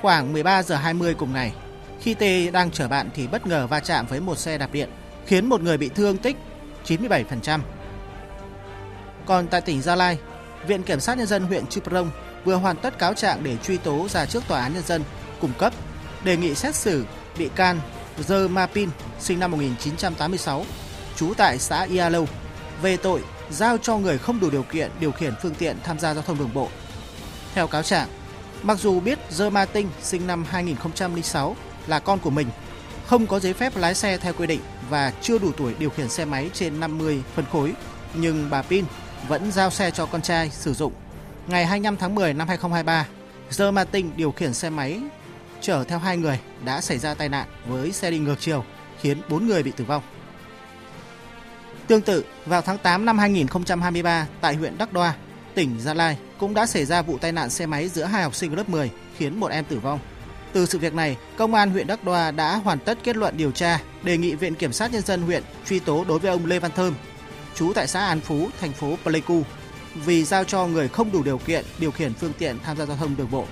Khoảng 0.00 0.32
13 0.32 0.62
giờ 0.62 0.76
20 0.76 1.14
cùng 1.14 1.32
ngày, 1.32 1.52
khi 2.00 2.14
T 2.14 2.52
đang 2.52 2.70
chở 2.70 2.88
bạn 2.88 3.10
thì 3.14 3.26
bất 3.26 3.46
ngờ 3.46 3.66
va 3.66 3.80
chạm 3.80 4.06
với 4.06 4.20
một 4.20 4.38
xe 4.38 4.58
đạp 4.58 4.72
điện, 4.72 4.88
khiến 5.26 5.46
một 5.46 5.60
người 5.60 5.78
bị 5.78 5.88
thương 5.88 6.18
tích 6.18 6.36
97%. 6.86 7.60
Còn 9.26 9.46
tại 9.46 9.60
tỉnh 9.60 9.82
Gia 9.82 9.94
Lai, 9.94 10.18
Viện 10.66 10.82
Kiểm 10.82 11.00
sát 11.00 11.18
Nhân 11.18 11.26
dân 11.26 11.42
huyện 11.42 11.66
Chư 11.66 11.80
Prong 11.80 12.10
vừa 12.44 12.54
hoàn 12.54 12.76
tất 12.76 12.98
cáo 12.98 13.14
trạng 13.14 13.44
để 13.44 13.56
truy 13.56 13.76
tố 13.76 14.08
ra 14.08 14.26
trước 14.26 14.42
Tòa 14.48 14.62
án 14.62 14.74
Nhân 14.74 14.82
dân 14.86 15.02
cung 15.40 15.52
cấp, 15.58 15.72
đề 16.24 16.36
nghị 16.36 16.54
xét 16.54 16.74
xử 16.74 17.04
bị 17.38 17.50
can 17.54 17.80
Dơ 18.18 18.48
Ma 18.48 18.66
Pin, 18.66 18.88
sinh 19.20 19.40
năm 19.40 19.50
1986, 19.50 20.64
trú 21.16 21.34
tại 21.34 21.58
xã 21.58 21.82
Ia 21.82 22.10
Lâu, 22.10 22.26
về 22.82 22.96
tội 22.96 23.22
giao 23.50 23.78
cho 23.78 23.98
người 23.98 24.18
không 24.18 24.40
đủ 24.40 24.50
điều 24.50 24.62
kiện 24.62 24.90
điều 25.00 25.12
khiển 25.12 25.34
phương 25.42 25.54
tiện 25.54 25.76
tham 25.84 25.98
gia 25.98 26.14
giao 26.14 26.22
thông 26.22 26.38
đường 26.38 26.54
bộ. 26.54 26.68
Theo 27.54 27.66
cáo 27.66 27.82
trạng, 27.82 28.08
mặc 28.62 28.78
dù 28.78 29.00
biết 29.00 29.18
Dơ 29.30 29.50
Ma 29.50 29.64
Tinh 29.64 29.88
sinh 30.02 30.26
năm 30.26 30.44
2006 30.48 31.56
là 31.86 31.98
con 31.98 32.18
của 32.18 32.30
mình, 32.30 32.48
không 33.06 33.26
có 33.26 33.40
giấy 33.40 33.52
phép 33.52 33.76
lái 33.76 33.94
xe 33.94 34.18
theo 34.18 34.32
quy 34.32 34.46
định 34.46 34.60
và 34.90 35.12
chưa 35.22 35.38
đủ 35.38 35.52
tuổi 35.52 35.74
điều 35.78 35.90
khiển 35.90 36.08
xe 36.08 36.24
máy 36.24 36.50
trên 36.52 36.80
50 36.80 37.22
phân 37.34 37.44
khối, 37.52 37.72
nhưng 38.14 38.50
bà 38.50 38.62
Pin 38.62 38.84
vẫn 39.28 39.52
giao 39.52 39.70
xe 39.70 39.90
cho 39.90 40.06
con 40.06 40.22
trai 40.22 40.50
sử 40.50 40.74
dụng. 40.74 40.92
Ngày 41.46 41.66
25 41.66 41.96
tháng 41.96 42.14
10 42.14 42.34
năm 42.34 42.48
2023, 42.48 43.06
Dơ 43.50 43.70
Ma 43.70 43.84
Tinh 43.84 44.10
điều 44.16 44.32
khiển 44.32 44.54
xe 44.54 44.70
máy 44.70 45.00
chở 45.60 45.84
theo 45.84 45.98
hai 45.98 46.16
người 46.16 46.38
đã 46.64 46.80
xảy 46.80 46.98
ra 46.98 47.14
tai 47.14 47.28
nạn 47.28 47.48
với 47.66 47.92
xe 47.92 48.10
đi 48.10 48.18
ngược 48.18 48.40
chiều, 48.40 48.64
khiến 49.00 49.18
bốn 49.28 49.46
người 49.46 49.62
bị 49.62 49.72
tử 49.76 49.84
vong. 49.84 50.02
Tương 51.86 52.02
tự, 52.02 52.24
vào 52.46 52.62
tháng 52.62 52.78
8 52.78 53.04
năm 53.04 53.18
2023 53.18 54.26
tại 54.40 54.54
huyện 54.54 54.78
Đắc 54.78 54.92
Đoa, 54.92 55.14
tỉnh 55.54 55.80
Gia 55.80 55.94
Lai 55.94 56.18
cũng 56.38 56.54
đã 56.54 56.66
xảy 56.66 56.84
ra 56.84 57.02
vụ 57.02 57.18
tai 57.18 57.32
nạn 57.32 57.50
xe 57.50 57.66
máy 57.66 57.88
giữa 57.88 58.04
hai 58.04 58.22
học 58.22 58.34
sinh 58.34 58.56
lớp 58.56 58.68
10 58.68 58.90
khiến 59.18 59.40
một 59.40 59.50
em 59.50 59.64
tử 59.64 59.78
vong. 59.78 59.98
Từ 60.52 60.66
sự 60.66 60.78
việc 60.78 60.94
này, 60.94 61.16
Công 61.36 61.54
an 61.54 61.70
huyện 61.70 61.86
Đắc 61.86 62.04
Đoa 62.04 62.30
đã 62.30 62.56
hoàn 62.56 62.78
tất 62.78 62.98
kết 63.02 63.16
luận 63.16 63.36
điều 63.36 63.50
tra, 63.50 63.80
đề 64.02 64.16
nghị 64.16 64.34
Viện 64.34 64.54
Kiểm 64.54 64.72
sát 64.72 64.92
Nhân 64.92 65.02
dân 65.02 65.22
huyện 65.22 65.42
truy 65.68 65.78
tố 65.78 66.04
đối 66.08 66.18
với 66.18 66.30
ông 66.30 66.46
Lê 66.46 66.58
Văn 66.58 66.70
Thơm, 66.76 66.94
trú 67.54 67.72
tại 67.74 67.86
xã 67.86 68.06
An 68.06 68.20
Phú, 68.20 68.48
thành 68.60 68.72
phố 68.72 68.96
Pleiku, 69.04 69.42
vì 69.94 70.24
giao 70.24 70.44
cho 70.44 70.66
người 70.66 70.88
không 70.88 71.12
đủ 71.12 71.22
điều 71.22 71.38
kiện 71.38 71.64
điều 71.78 71.90
khiển 71.90 72.14
phương 72.14 72.32
tiện 72.38 72.58
tham 72.64 72.76
gia 72.76 72.86
giao 72.86 72.96
thông 72.96 73.16
đường 73.16 73.30
bộ. 73.30 73.46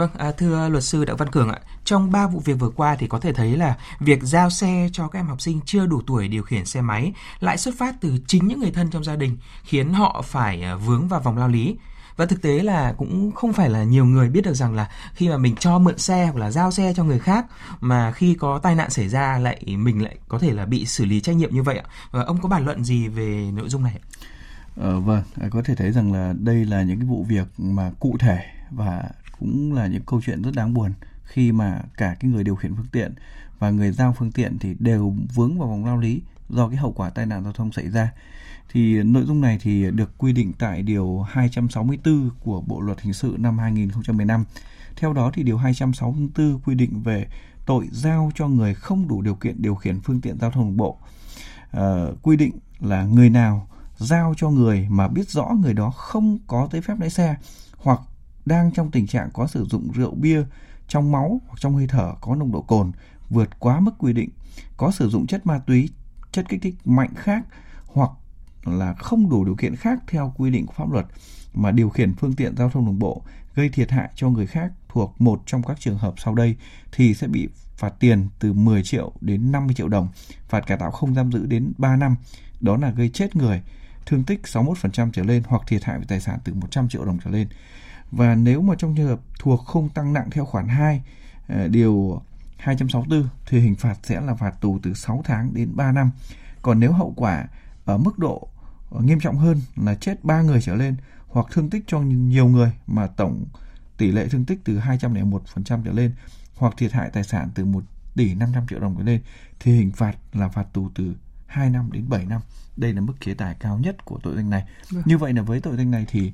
Vâng, 0.00 0.10
à, 0.18 0.32
thưa 0.32 0.68
luật 0.68 0.84
sư 0.84 1.04
Đặng 1.04 1.16
Văn 1.16 1.30
Cường 1.30 1.48
ạ, 1.48 1.58
trong 1.84 2.12
ba 2.12 2.26
vụ 2.26 2.42
việc 2.44 2.54
vừa 2.58 2.70
qua 2.70 2.96
thì 2.96 3.06
có 3.06 3.20
thể 3.20 3.32
thấy 3.32 3.56
là 3.56 3.76
việc 3.98 4.22
giao 4.22 4.50
xe 4.50 4.88
cho 4.92 5.08
các 5.08 5.18
em 5.18 5.26
học 5.26 5.40
sinh 5.40 5.60
chưa 5.64 5.86
đủ 5.86 6.00
tuổi 6.06 6.28
điều 6.28 6.42
khiển 6.42 6.64
xe 6.64 6.80
máy 6.80 7.12
lại 7.40 7.58
xuất 7.58 7.74
phát 7.78 7.94
từ 8.00 8.18
chính 8.26 8.48
những 8.48 8.60
người 8.60 8.70
thân 8.70 8.90
trong 8.90 9.04
gia 9.04 9.16
đình, 9.16 9.36
khiến 9.62 9.92
họ 9.92 10.22
phải 10.26 10.62
à, 10.62 10.74
vướng 10.74 11.08
vào 11.08 11.20
vòng 11.20 11.38
lao 11.38 11.48
lý. 11.48 11.76
Và 12.16 12.26
thực 12.26 12.42
tế 12.42 12.58
là 12.58 12.92
cũng 12.92 13.32
không 13.32 13.52
phải 13.52 13.70
là 13.70 13.84
nhiều 13.84 14.04
người 14.04 14.28
biết 14.28 14.44
được 14.44 14.54
rằng 14.54 14.74
là 14.74 14.90
khi 15.14 15.28
mà 15.28 15.36
mình 15.36 15.56
cho 15.56 15.78
mượn 15.78 15.98
xe 15.98 16.24
hoặc 16.24 16.36
là 16.36 16.50
giao 16.50 16.70
xe 16.70 16.92
cho 16.96 17.04
người 17.04 17.18
khác 17.18 17.46
mà 17.80 18.12
khi 18.12 18.34
có 18.34 18.58
tai 18.58 18.74
nạn 18.74 18.90
xảy 18.90 19.08
ra 19.08 19.38
lại 19.38 19.64
mình 19.66 20.02
lại 20.02 20.18
có 20.28 20.38
thể 20.38 20.52
là 20.52 20.66
bị 20.66 20.86
xử 20.86 21.04
lý 21.04 21.20
trách 21.20 21.36
nhiệm 21.36 21.54
như 21.54 21.62
vậy 21.62 21.76
ạ. 21.76 21.84
Và 22.10 22.22
ông 22.22 22.40
có 22.40 22.48
bàn 22.48 22.64
luận 22.64 22.84
gì 22.84 23.08
về 23.08 23.50
nội 23.54 23.68
dung 23.68 23.82
này? 23.82 24.00
Ờ, 24.76 25.00
vâng, 25.00 25.22
à, 25.40 25.48
có 25.50 25.62
thể 25.64 25.74
thấy 25.74 25.92
rằng 25.92 26.12
là 26.12 26.34
đây 26.38 26.64
là 26.64 26.82
những 26.82 26.98
cái 27.00 27.08
vụ 27.08 27.24
việc 27.28 27.46
mà 27.58 27.90
cụ 28.00 28.16
thể 28.20 28.38
và 28.70 29.02
cũng 29.40 29.72
là 29.72 29.86
những 29.86 30.02
câu 30.06 30.20
chuyện 30.26 30.42
rất 30.42 30.54
đáng 30.54 30.74
buồn 30.74 30.92
khi 31.24 31.52
mà 31.52 31.82
cả 31.96 32.16
cái 32.20 32.30
người 32.30 32.44
điều 32.44 32.56
khiển 32.56 32.74
phương 32.76 32.86
tiện 32.92 33.14
và 33.58 33.70
người 33.70 33.92
giao 33.92 34.14
phương 34.18 34.32
tiện 34.32 34.58
thì 34.58 34.74
đều 34.78 35.14
vướng 35.34 35.58
vào 35.58 35.68
vòng 35.68 35.84
lao 35.84 35.98
lý 35.98 36.22
do 36.48 36.68
cái 36.68 36.76
hậu 36.76 36.92
quả 36.92 37.10
tai 37.10 37.26
nạn 37.26 37.44
giao 37.44 37.52
thông 37.52 37.72
xảy 37.72 37.88
ra. 37.88 38.12
Thì 38.72 39.02
nội 39.02 39.24
dung 39.26 39.40
này 39.40 39.58
thì 39.62 39.90
được 39.90 40.18
quy 40.18 40.32
định 40.32 40.52
tại 40.58 40.82
điều 40.82 41.22
264 41.22 42.30
của 42.40 42.60
Bộ 42.60 42.80
luật 42.80 43.00
hình 43.00 43.12
sự 43.12 43.36
năm 43.38 43.58
2015. 43.58 44.44
Theo 44.96 45.12
đó 45.12 45.30
thì 45.34 45.42
điều 45.42 45.56
264 45.56 46.60
quy 46.64 46.74
định 46.74 47.02
về 47.02 47.26
tội 47.66 47.88
giao 47.92 48.30
cho 48.34 48.48
người 48.48 48.74
không 48.74 49.08
đủ 49.08 49.22
điều 49.22 49.34
kiện 49.34 49.62
điều 49.62 49.74
khiển 49.74 50.00
phương 50.00 50.20
tiện 50.20 50.38
giao 50.40 50.50
thông 50.50 50.64
đường 50.64 50.76
bộ. 50.76 50.98
À, 51.70 52.06
quy 52.22 52.36
định 52.36 52.52
là 52.80 53.04
người 53.04 53.30
nào 53.30 53.68
giao 53.96 54.34
cho 54.36 54.50
người 54.50 54.86
mà 54.90 55.08
biết 55.08 55.28
rõ 55.28 55.44
người 55.62 55.74
đó 55.74 55.90
không 55.90 56.38
có 56.46 56.68
giấy 56.72 56.82
phép 56.82 57.00
lái 57.00 57.10
xe 57.10 57.36
hoặc 57.76 58.00
đang 58.46 58.72
trong 58.72 58.90
tình 58.90 59.06
trạng 59.06 59.30
có 59.32 59.46
sử 59.46 59.64
dụng 59.64 59.92
rượu 59.94 60.14
bia 60.14 60.42
trong 60.88 61.12
máu 61.12 61.40
hoặc 61.48 61.56
trong 61.60 61.74
hơi 61.74 61.86
thở 61.86 62.14
có 62.20 62.34
nồng 62.34 62.52
độ 62.52 62.62
cồn 62.62 62.92
vượt 63.30 63.58
quá 63.58 63.80
mức 63.80 63.92
quy 63.98 64.12
định, 64.12 64.30
có 64.76 64.90
sử 64.90 65.08
dụng 65.08 65.26
chất 65.26 65.46
ma 65.46 65.58
túy, 65.66 65.90
chất 66.32 66.48
kích 66.48 66.62
thích 66.62 66.74
mạnh 66.84 67.14
khác 67.16 67.46
hoặc 67.86 68.10
là 68.64 68.94
không 68.94 69.30
đủ 69.30 69.44
điều 69.44 69.54
kiện 69.54 69.76
khác 69.76 69.98
theo 70.08 70.34
quy 70.36 70.50
định 70.50 70.66
của 70.66 70.74
pháp 70.76 70.90
luật 70.90 71.06
mà 71.54 71.70
điều 71.70 71.88
khiển 71.88 72.14
phương 72.14 72.34
tiện 72.34 72.56
giao 72.56 72.70
thông 72.70 72.86
đường 72.86 72.98
bộ 72.98 73.22
gây 73.54 73.68
thiệt 73.68 73.90
hại 73.90 74.10
cho 74.14 74.28
người 74.28 74.46
khác 74.46 74.72
thuộc 74.88 75.14
một 75.18 75.42
trong 75.46 75.62
các 75.62 75.80
trường 75.80 75.98
hợp 75.98 76.14
sau 76.16 76.34
đây 76.34 76.56
thì 76.92 77.14
sẽ 77.14 77.26
bị 77.26 77.48
phạt 77.76 77.94
tiền 78.00 78.28
từ 78.38 78.52
10 78.52 78.82
triệu 78.82 79.12
đến 79.20 79.52
50 79.52 79.74
triệu 79.74 79.88
đồng, 79.88 80.08
phạt 80.48 80.66
cải 80.66 80.78
tạo 80.78 80.90
không 80.90 81.14
giam 81.14 81.32
giữ 81.32 81.46
đến 81.46 81.72
3 81.78 81.96
năm, 81.96 82.16
đó 82.60 82.76
là 82.76 82.90
gây 82.90 83.08
chết 83.08 83.36
người, 83.36 83.62
thương 84.06 84.24
tích 84.24 84.40
61% 84.44 85.10
trở 85.12 85.22
lên 85.22 85.42
hoặc 85.46 85.62
thiệt 85.66 85.84
hại 85.84 85.98
về 85.98 86.04
tài 86.08 86.20
sản 86.20 86.38
từ 86.44 86.54
100 86.54 86.88
triệu 86.88 87.04
đồng 87.04 87.18
trở 87.24 87.30
lên. 87.30 87.48
Và 88.10 88.34
nếu 88.34 88.62
mà 88.62 88.74
trong 88.78 88.96
trường 88.96 89.06
hợp 89.06 89.20
thuộc 89.38 89.64
không 89.66 89.88
tăng 89.88 90.12
nặng 90.12 90.30
theo 90.30 90.44
khoản 90.44 90.68
2 90.68 91.02
ờ, 91.48 91.68
điều 91.68 92.22
264 92.56 93.28
thì 93.46 93.60
hình 93.60 93.74
phạt 93.74 93.96
sẽ 94.02 94.20
là 94.20 94.34
phạt 94.34 94.60
tù 94.60 94.78
từ 94.82 94.94
6 94.94 95.22
tháng 95.24 95.54
đến 95.54 95.76
3 95.76 95.92
năm. 95.92 96.10
Còn 96.62 96.80
nếu 96.80 96.92
hậu 96.92 97.12
quả 97.16 97.46
ở 97.84 97.98
mức 97.98 98.18
độ 98.18 98.48
nghiêm 99.00 99.20
trọng 99.20 99.36
hơn 99.36 99.60
là 99.76 99.94
chết 99.94 100.24
3 100.24 100.42
người 100.42 100.62
trở 100.62 100.74
lên 100.74 100.96
hoặc 101.28 101.46
thương 101.50 101.70
tích 101.70 101.84
cho 101.86 102.00
nhiều 102.00 102.48
người 102.48 102.72
mà 102.86 103.06
tổng 103.06 103.44
tỷ 103.96 104.12
lệ 104.12 104.28
thương 104.28 104.44
tích 104.44 104.60
từ 104.64 104.78
201% 104.78 105.84
trở 105.84 105.92
lên 105.92 106.12
hoặc 106.56 106.74
thiệt 106.76 106.92
hại 106.92 107.10
tài 107.10 107.24
sản 107.24 107.50
từ 107.54 107.64
1 107.64 107.84
tỷ 108.16 108.34
500 108.34 108.66
triệu 108.70 108.80
đồng 108.80 108.94
trở 108.98 109.04
lên 109.04 109.20
thì 109.60 109.72
hình 109.72 109.92
phạt 109.92 110.16
là 110.32 110.48
phạt 110.48 110.72
tù 110.72 110.90
từ 110.94 111.14
2 111.46 111.70
năm 111.70 111.92
đến 111.92 112.08
7 112.08 112.26
năm. 112.26 112.40
Đây 112.76 112.92
là 112.92 113.00
mức 113.00 113.12
chế 113.20 113.34
tài 113.34 113.54
cao 113.54 113.78
nhất 113.78 114.04
của 114.04 114.18
tội 114.22 114.36
danh 114.36 114.50
này. 114.50 114.64
Vâng. 114.90 115.02
Như 115.06 115.18
vậy 115.18 115.32
là 115.32 115.42
với 115.42 115.60
tội 115.60 115.76
danh 115.76 115.90
này 115.90 116.06
thì 116.08 116.32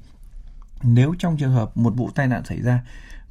nếu 0.83 1.15
trong 1.19 1.37
trường 1.37 1.53
hợp 1.53 1.77
một 1.77 1.93
vụ 1.97 2.11
tai 2.15 2.27
nạn 2.27 2.45
xảy 2.45 2.63
ra 2.63 2.81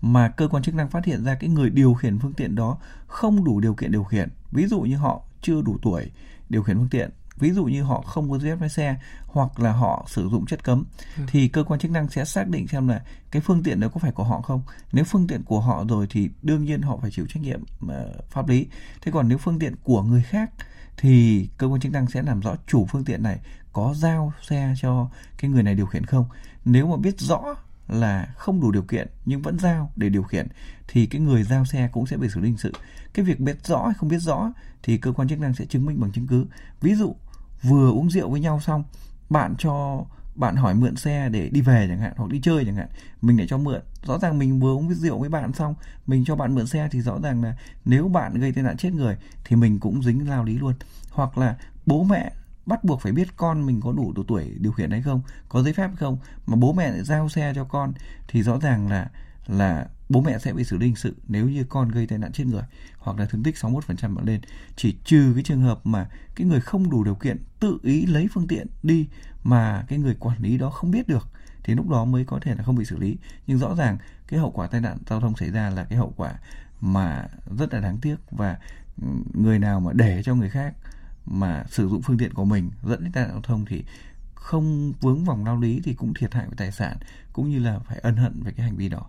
mà 0.01 0.29
cơ 0.29 0.47
quan 0.47 0.63
chức 0.63 0.75
năng 0.75 0.89
phát 0.89 1.05
hiện 1.05 1.23
ra 1.23 1.35
cái 1.35 1.49
người 1.49 1.69
điều 1.69 1.93
khiển 1.93 2.19
phương 2.19 2.33
tiện 2.33 2.55
đó 2.55 2.77
không 3.07 3.43
đủ 3.43 3.59
điều 3.59 3.73
kiện 3.73 3.91
điều 3.91 4.03
khiển, 4.03 4.29
ví 4.51 4.67
dụ 4.67 4.81
như 4.81 4.97
họ 4.97 5.21
chưa 5.41 5.61
đủ 5.61 5.77
tuổi 5.81 6.11
điều 6.49 6.63
khiển 6.63 6.77
phương 6.77 6.89
tiện 6.89 7.09
ví 7.37 7.51
dụ 7.51 7.65
như 7.65 7.83
họ 7.83 8.01
không 8.01 8.31
có 8.31 8.39
giấy 8.39 8.51
phép 8.51 8.61
lái 8.61 8.69
xe 8.69 8.95
hoặc 9.27 9.59
là 9.59 9.71
họ 9.71 10.05
sử 10.09 10.29
dụng 10.29 10.45
chất 10.45 10.63
cấm 10.63 10.83
ừ. 11.17 11.23
thì 11.27 11.47
cơ 11.47 11.63
quan 11.63 11.79
chức 11.79 11.91
năng 11.91 12.09
sẽ 12.09 12.25
xác 12.25 12.47
định 12.47 12.67
xem 12.67 12.87
là 12.87 13.01
cái 13.31 13.41
phương 13.41 13.63
tiện 13.63 13.79
đó 13.79 13.87
có 13.87 13.99
phải 13.99 14.11
của 14.11 14.23
họ 14.23 14.41
không 14.41 14.61
nếu 14.91 15.05
phương 15.05 15.27
tiện 15.27 15.43
của 15.43 15.59
họ 15.59 15.85
rồi 15.89 16.07
thì 16.09 16.29
đương 16.41 16.63
nhiên 16.63 16.81
họ 16.81 16.97
phải 17.01 17.11
chịu 17.11 17.25
trách 17.29 17.43
nhiệm 17.43 17.61
uh, 17.85 17.91
pháp 18.29 18.49
lý 18.49 18.67
thế 19.01 19.11
còn 19.11 19.27
nếu 19.27 19.37
phương 19.37 19.59
tiện 19.59 19.75
của 19.83 20.03
người 20.03 20.23
khác 20.23 20.51
thì 20.97 21.47
cơ 21.57 21.67
quan 21.67 21.81
chức 21.81 21.91
năng 21.91 22.07
sẽ 22.07 22.21
làm 22.21 22.39
rõ 22.39 22.55
chủ 22.67 22.85
phương 22.85 23.05
tiện 23.05 23.23
này 23.23 23.39
có 23.75 23.93
giao 23.97 24.33
xe 24.41 24.73
cho 24.81 25.09
cái 25.37 25.51
người 25.51 25.63
này 25.63 25.75
điều 25.75 25.85
khiển 25.85 26.05
không? 26.05 26.25
Nếu 26.65 26.87
mà 26.87 26.97
biết 26.97 27.19
rõ 27.19 27.43
là 27.87 28.33
không 28.37 28.61
đủ 28.61 28.71
điều 28.71 28.81
kiện 28.81 29.07
nhưng 29.25 29.41
vẫn 29.41 29.59
giao 29.59 29.91
để 29.95 30.09
điều 30.09 30.23
khiển, 30.23 30.47
thì 30.87 31.05
cái 31.05 31.21
người 31.21 31.43
giao 31.43 31.65
xe 31.65 31.89
cũng 31.91 32.07
sẽ 32.07 32.17
bị 32.17 32.29
xử 32.29 32.39
lý 32.39 32.47
hình 32.47 32.57
sự. 32.57 32.71
Cái 33.13 33.25
việc 33.25 33.39
biết 33.39 33.65
rõ 33.65 33.85
hay 33.85 33.93
không 33.93 34.09
biết 34.09 34.19
rõ 34.19 34.51
thì 34.83 34.97
cơ 34.97 35.11
quan 35.11 35.27
chức 35.27 35.39
năng 35.39 35.53
sẽ 35.53 35.65
chứng 35.65 35.85
minh 35.85 35.99
bằng 35.99 36.11
chứng 36.11 36.27
cứ. 36.27 36.45
Ví 36.81 36.95
dụ, 36.95 37.15
vừa 37.63 37.91
uống 37.91 38.09
rượu 38.09 38.29
với 38.29 38.39
nhau 38.39 38.59
xong, 38.59 38.83
bạn 39.29 39.55
cho 39.57 40.05
bạn 40.35 40.55
hỏi 40.55 40.75
mượn 40.75 40.95
xe 40.95 41.29
để 41.29 41.49
đi 41.49 41.61
về 41.61 41.85
chẳng 41.89 41.99
hạn, 41.99 42.13
hoặc 42.17 42.31
đi 42.31 42.39
chơi 42.43 42.65
chẳng 42.65 42.75
hạn, 42.75 42.87
mình 43.21 43.37
lại 43.37 43.47
cho 43.49 43.57
mượn. 43.57 43.81
Rõ 44.03 44.19
ràng 44.19 44.39
mình 44.39 44.59
vừa 44.59 44.73
uống 44.73 44.93
rượu 44.93 45.19
với 45.19 45.29
bạn 45.29 45.53
xong, 45.53 45.75
mình 46.07 46.23
cho 46.25 46.35
bạn 46.35 46.55
mượn 46.55 46.67
xe 46.67 46.87
thì 46.91 47.01
rõ 47.01 47.19
ràng 47.23 47.43
là 47.43 47.55
nếu 47.85 48.07
bạn 48.07 48.33
gây 48.33 48.51
tai 48.51 48.63
nạn 48.63 48.77
chết 48.77 48.93
người 48.93 49.17
thì 49.45 49.55
mình 49.55 49.79
cũng 49.79 50.03
dính 50.03 50.29
lao 50.29 50.43
lý 50.43 50.57
luôn. 50.57 50.73
Hoặc 51.11 51.37
là 51.37 51.57
bố 51.85 52.03
mẹ 52.03 52.31
bắt 52.65 52.83
buộc 52.83 53.01
phải 53.01 53.11
biết 53.11 53.27
con 53.37 53.65
mình 53.65 53.81
có 53.81 53.91
đủ 53.91 54.13
độ 54.15 54.23
tuổi 54.27 54.55
điều 54.59 54.71
khiển 54.71 54.91
hay 54.91 55.01
không, 55.01 55.21
có 55.49 55.63
giấy 55.63 55.73
phép 55.73 55.87
hay 55.87 55.95
không, 55.95 56.17
mà 56.45 56.55
bố 56.55 56.73
mẹ 56.73 56.91
lại 56.91 57.03
giao 57.03 57.29
xe 57.29 57.53
cho 57.55 57.63
con 57.63 57.93
thì 58.27 58.43
rõ 58.43 58.59
ràng 58.59 58.89
là 58.89 59.09
là 59.47 59.87
bố 60.09 60.21
mẹ 60.21 60.39
sẽ 60.39 60.53
bị 60.53 60.63
xử 60.63 60.77
lý 60.77 60.85
hình 60.85 60.95
sự 60.95 61.15
nếu 61.27 61.49
như 61.49 61.63
con 61.63 61.89
gây 61.89 62.07
tai 62.07 62.17
nạn 62.17 62.31
chết 62.31 62.43
người 62.47 62.63
hoặc 62.97 63.19
là 63.19 63.25
thương 63.25 63.43
tích 63.43 63.55
61% 63.55 63.95
trở 63.95 64.07
lên. 64.23 64.41
Chỉ 64.75 64.97
trừ 65.03 65.31
cái 65.35 65.43
trường 65.43 65.61
hợp 65.61 65.79
mà 65.83 66.09
cái 66.35 66.47
người 66.47 66.61
không 66.61 66.89
đủ 66.89 67.03
điều 67.03 67.15
kiện 67.15 67.37
tự 67.59 67.77
ý 67.83 68.05
lấy 68.05 68.27
phương 68.33 68.47
tiện 68.47 68.67
đi 68.83 69.07
mà 69.43 69.85
cái 69.87 69.99
người 69.99 70.15
quản 70.19 70.41
lý 70.41 70.57
đó 70.57 70.69
không 70.69 70.91
biết 70.91 71.07
được 71.07 71.27
thì 71.63 71.75
lúc 71.75 71.89
đó 71.89 72.05
mới 72.05 72.25
có 72.25 72.39
thể 72.41 72.55
là 72.55 72.63
không 72.63 72.75
bị 72.75 72.85
xử 72.85 72.97
lý. 72.97 73.17
Nhưng 73.47 73.57
rõ 73.57 73.75
ràng 73.75 73.97
cái 74.27 74.39
hậu 74.39 74.51
quả 74.51 74.67
tai 74.67 74.81
nạn 74.81 74.97
giao 75.09 75.21
thông 75.21 75.35
xảy 75.35 75.51
ra 75.51 75.69
là 75.69 75.83
cái 75.83 75.97
hậu 75.97 76.13
quả 76.17 76.33
mà 76.81 77.27
rất 77.57 77.73
là 77.73 77.79
đáng 77.79 77.97
tiếc 78.01 78.15
và 78.31 78.57
ừ, 79.01 79.07
người 79.33 79.59
nào 79.59 79.79
mà 79.79 79.91
để 79.93 80.23
cho 80.23 80.35
người 80.35 80.49
khác 80.49 80.73
mà 81.25 81.63
sử 81.69 81.89
dụng 81.89 82.01
phương 82.01 82.17
tiện 82.17 82.33
của 82.33 82.45
mình 82.45 82.71
dẫn 82.83 83.03
đến 83.03 83.11
tai 83.11 83.23
nạn 83.23 83.33
giao 83.33 83.41
thông 83.41 83.65
thì 83.65 83.83
không 84.35 84.93
vướng 85.01 85.25
vòng 85.25 85.45
lao 85.45 85.59
lý 85.59 85.81
thì 85.83 85.93
cũng 85.93 86.13
thiệt 86.13 86.33
hại 86.33 86.45
về 86.47 86.53
tài 86.57 86.71
sản 86.71 86.97
cũng 87.33 87.49
như 87.49 87.59
là 87.59 87.79
phải 87.79 87.97
ân 87.97 88.15
hận 88.15 88.43
về 88.43 88.51
cái 88.57 88.65
hành 88.65 88.75
vi 88.75 88.89
đó. 88.89 89.01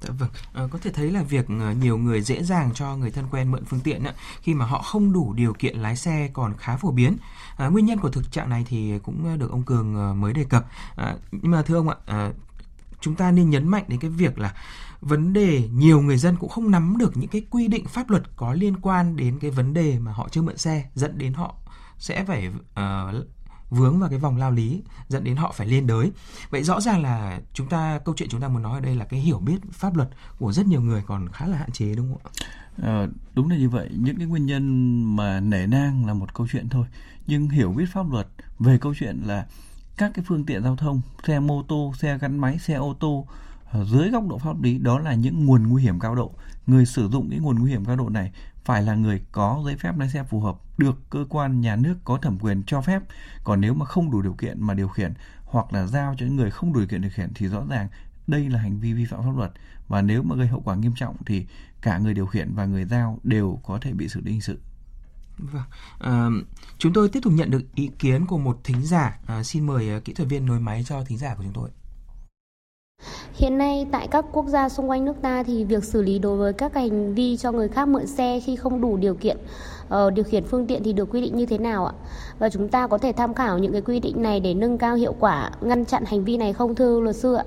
Dạ 0.00 0.14
vâng, 0.18 0.30
à, 0.54 0.62
có 0.70 0.78
thể 0.78 0.90
thấy 0.90 1.10
là 1.10 1.22
việc 1.22 1.46
ờ, 1.48 1.72
nhiều 1.72 1.98
người 1.98 2.22
dễ 2.22 2.42
dàng 2.42 2.70
cho 2.74 2.96
người 2.96 3.10
thân 3.10 3.24
quen 3.30 3.50
mượn 3.50 3.64
phương 3.64 3.80
tiện 3.80 4.02
khi 4.40 4.54
mà 4.54 4.66
họ 4.66 4.82
không 4.82 5.12
đủ 5.12 5.32
điều 5.32 5.54
kiện 5.54 5.78
lái 5.78 5.96
xe 5.96 6.30
còn 6.32 6.54
khá 6.58 6.76
phổ 6.76 6.92
biến. 6.92 7.16
À, 7.56 7.68
nguyên 7.68 7.86
nhân 7.86 7.98
của 7.98 8.10
thực 8.10 8.32
trạng 8.32 8.50
này 8.50 8.64
thì 8.68 8.98
cũng 8.98 9.38
được 9.38 9.50
ông 9.50 9.62
Cường 9.62 10.20
mới 10.20 10.32
đề 10.32 10.44
cập. 10.44 10.66
À, 10.96 11.16
nhưng 11.32 11.50
mà 11.50 11.62
thưa 11.62 11.76
ông 11.76 11.88
ạ, 11.88 11.96
à, 12.06 12.30
chúng 13.00 13.14
ta 13.14 13.30
nên 13.30 13.50
nhấn 13.50 13.68
mạnh 13.68 13.84
đến 13.88 14.00
cái 14.00 14.10
việc 14.10 14.38
là 14.38 14.54
vấn 15.04 15.32
đề 15.32 15.68
nhiều 15.72 16.00
người 16.00 16.16
dân 16.16 16.36
cũng 16.36 16.50
không 16.50 16.70
nắm 16.70 16.96
được 16.98 17.16
những 17.16 17.30
cái 17.30 17.42
quy 17.50 17.68
định 17.68 17.84
pháp 17.86 18.10
luật 18.10 18.22
có 18.36 18.52
liên 18.52 18.80
quan 18.80 19.16
đến 19.16 19.38
cái 19.38 19.50
vấn 19.50 19.74
đề 19.74 19.98
mà 19.98 20.12
họ 20.12 20.28
chưa 20.28 20.42
mượn 20.42 20.58
xe 20.58 20.84
dẫn 20.94 21.18
đến 21.18 21.32
họ 21.34 21.54
sẽ 21.98 22.24
phải 22.24 22.48
uh, 22.48 23.26
vướng 23.70 24.00
vào 24.00 24.10
cái 24.10 24.18
vòng 24.18 24.36
lao 24.36 24.50
lý 24.50 24.82
dẫn 25.08 25.24
đến 25.24 25.36
họ 25.36 25.52
phải 25.56 25.66
liên 25.66 25.86
đới. 25.86 26.12
Vậy 26.50 26.62
rõ 26.62 26.80
ràng 26.80 27.02
là 27.02 27.40
chúng 27.52 27.68
ta 27.68 27.98
câu 28.04 28.14
chuyện 28.18 28.28
chúng 28.28 28.40
ta 28.40 28.48
muốn 28.48 28.62
nói 28.62 28.74
ở 28.74 28.80
đây 28.80 28.96
là 28.96 29.04
cái 29.04 29.20
hiểu 29.20 29.38
biết 29.38 29.58
pháp 29.72 29.96
luật 29.96 30.08
của 30.38 30.52
rất 30.52 30.66
nhiều 30.66 30.80
người 30.80 31.02
còn 31.06 31.28
khá 31.28 31.46
là 31.46 31.56
hạn 31.56 31.70
chế 31.70 31.94
đúng 31.94 32.14
không 32.14 32.22
ạ? 32.24 32.30
À, 32.82 33.06
đúng 33.34 33.50
là 33.50 33.56
như 33.56 33.68
vậy. 33.68 33.90
Những 33.98 34.16
cái 34.16 34.26
nguyên 34.26 34.46
nhân 34.46 35.16
mà 35.16 35.40
nể 35.40 35.66
nang 35.66 36.06
là 36.06 36.14
một 36.14 36.34
câu 36.34 36.46
chuyện 36.52 36.68
thôi. 36.68 36.86
Nhưng 37.26 37.48
hiểu 37.48 37.72
biết 37.72 37.86
pháp 37.92 38.10
luật 38.10 38.26
về 38.58 38.78
câu 38.78 38.94
chuyện 38.98 39.22
là 39.26 39.46
các 39.96 40.10
cái 40.14 40.24
phương 40.28 40.44
tiện 40.44 40.62
giao 40.62 40.76
thông 40.76 41.00
xe 41.26 41.40
mô 41.40 41.62
tô 41.62 41.92
xe 41.98 42.18
gắn 42.18 42.38
máy 42.38 42.58
xe 42.58 42.74
ô 42.74 42.96
tô 43.00 43.26
dưới 43.84 44.10
góc 44.10 44.28
độ 44.28 44.38
pháp 44.38 44.62
lý 44.62 44.78
đó 44.78 44.98
là 44.98 45.14
những 45.14 45.46
nguồn 45.46 45.68
nguy 45.68 45.82
hiểm 45.82 46.00
cao 46.00 46.14
độ 46.14 46.34
người 46.66 46.86
sử 46.86 47.08
dụng 47.08 47.30
cái 47.30 47.38
nguồn 47.38 47.58
nguy 47.58 47.70
hiểm 47.70 47.84
cao 47.84 47.96
độ 47.96 48.08
này 48.08 48.32
phải 48.64 48.82
là 48.82 48.94
người 48.94 49.22
có 49.32 49.62
giấy 49.66 49.76
phép 49.76 49.98
lái 49.98 50.08
xe 50.08 50.24
phù 50.24 50.40
hợp 50.40 50.56
được 50.78 51.10
cơ 51.10 51.24
quan 51.28 51.60
nhà 51.60 51.76
nước 51.76 51.94
có 52.04 52.16
thẩm 52.16 52.38
quyền 52.38 52.62
cho 52.66 52.80
phép 52.80 53.02
còn 53.44 53.60
nếu 53.60 53.74
mà 53.74 53.86
không 53.86 54.10
đủ 54.10 54.22
điều 54.22 54.34
kiện 54.34 54.60
mà 54.60 54.74
điều 54.74 54.88
khiển 54.88 55.12
hoặc 55.44 55.72
là 55.72 55.86
giao 55.86 56.14
cho 56.18 56.26
những 56.26 56.36
người 56.36 56.50
không 56.50 56.72
đủ 56.72 56.80
điều 56.80 56.88
kiện 56.88 57.00
điều 57.00 57.10
khiển 57.10 57.32
thì 57.34 57.48
rõ 57.48 57.62
ràng 57.70 57.88
đây 58.26 58.48
là 58.48 58.58
hành 58.58 58.80
vi 58.80 58.92
vi 58.92 59.04
phạm 59.04 59.22
pháp 59.22 59.36
luật 59.36 59.52
và 59.88 60.02
nếu 60.02 60.22
mà 60.22 60.36
gây 60.36 60.46
hậu 60.46 60.60
quả 60.60 60.74
nghiêm 60.74 60.92
trọng 60.96 61.16
thì 61.26 61.46
cả 61.82 61.98
người 61.98 62.14
điều 62.14 62.26
khiển 62.26 62.54
và 62.54 62.64
người 62.64 62.84
giao 62.84 63.18
đều 63.22 63.60
có 63.62 63.78
thể 63.78 63.92
bị 63.92 64.08
xử 64.08 64.20
lý 64.20 64.32
hình 64.32 64.40
sự 64.40 64.58
Vâng, 65.38 65.62
à, 65.98 66.28
chúng 66.78 66.92
tôi 66.92 67.08
tiếp 67.08 67.20
tục 67.22 67.32
nhận 67.32 67.50
được 67.50 67.74
ý 67.74 67.90
kiến 67.98 68.26
của 68.26 68.38
một 68.38 68.60
thính 68.64 68.82
giả. 68.82 69.18
À, 69.26 69.42
xin 69.42 69.66
mời 69.66 69.96
uh, 69.96 70.04
kỹ 70.04 70.12
thuật 70.12 70.28
viên 70.28 70.46
nối 70.46 70.60
máy 70.60 70.84
cho 70.86 71.04
thính 71.04 71.18
giả 71.18 71.34
của 71.34 71.42
chúng 71.42 71.52
tôi. 71.52 71.70
Hiện 73.34 73.58
nay 73.58 73.86
tại 73.92 74.08
các 74.08 74.24
quốc 74.32 74.46
gia 74.46 74.68
xung 74.68 74.90
quanh 74.90 75.04
nước 75.04 75.16
ta 75.22 75.42
thì 75.42 75.64
việc 75.64 75.84
xử 75.84 76.02
lý 76.02 76.18
đối 76.18 76.36
với 76.36 76.52
các 76.52 76.74
hành 76.74 77.14
vi 77.14 77.36
cho 77.36 77.52
người 77.52 77.68
khác 77.68 77.88
mượn 77.88 78.06
xe 78.06 78.40
khi 78.40 78.56
không 78.56 78.80
đủ 78.80 78.96
điều 78.96 79.14
kiện 79.14 79.36
uh, 79.86 80.12
điều 80.14 80.24
khiển 80.24 80.44
phương 80.44 80.66
tiện 80.66 80.82
thì 80.84 80.92
được 80.92 81.10
quy 81.10 81.20
định 81.20 81.36
như 81.36 81.46
thế 81.46 81.58
nào 81.58 81.86
ạ? 81.86 81.92
Và 82.38 82.50
chúng 82.50 82.68
ta 82.68 82.86
có 82.86 82.98
thể 82.98 83.12
tham 83.12 83.34
khảo 83.34 83.58
những 83.58 83.72
cái 83.72 83.82
quy 83.82 84.00
định 84.00 84.22
này 84.22 84.40
để 84.40 84.54
nâng 84.54 84.78
cao 84.78 84.94
hiệu 84.94 85.14
quả 85.20 85.50
ngăn 85.60 85.84
chặn 85.84 86.04
hành 86.06 86.24
vi 86.24 86.36
này 86.36 86.52
không 86.52 86.74
thưa 86.74 87.00
luật 87.00 87.16
sư 87.16 87.34
ạ? 87.34 87.44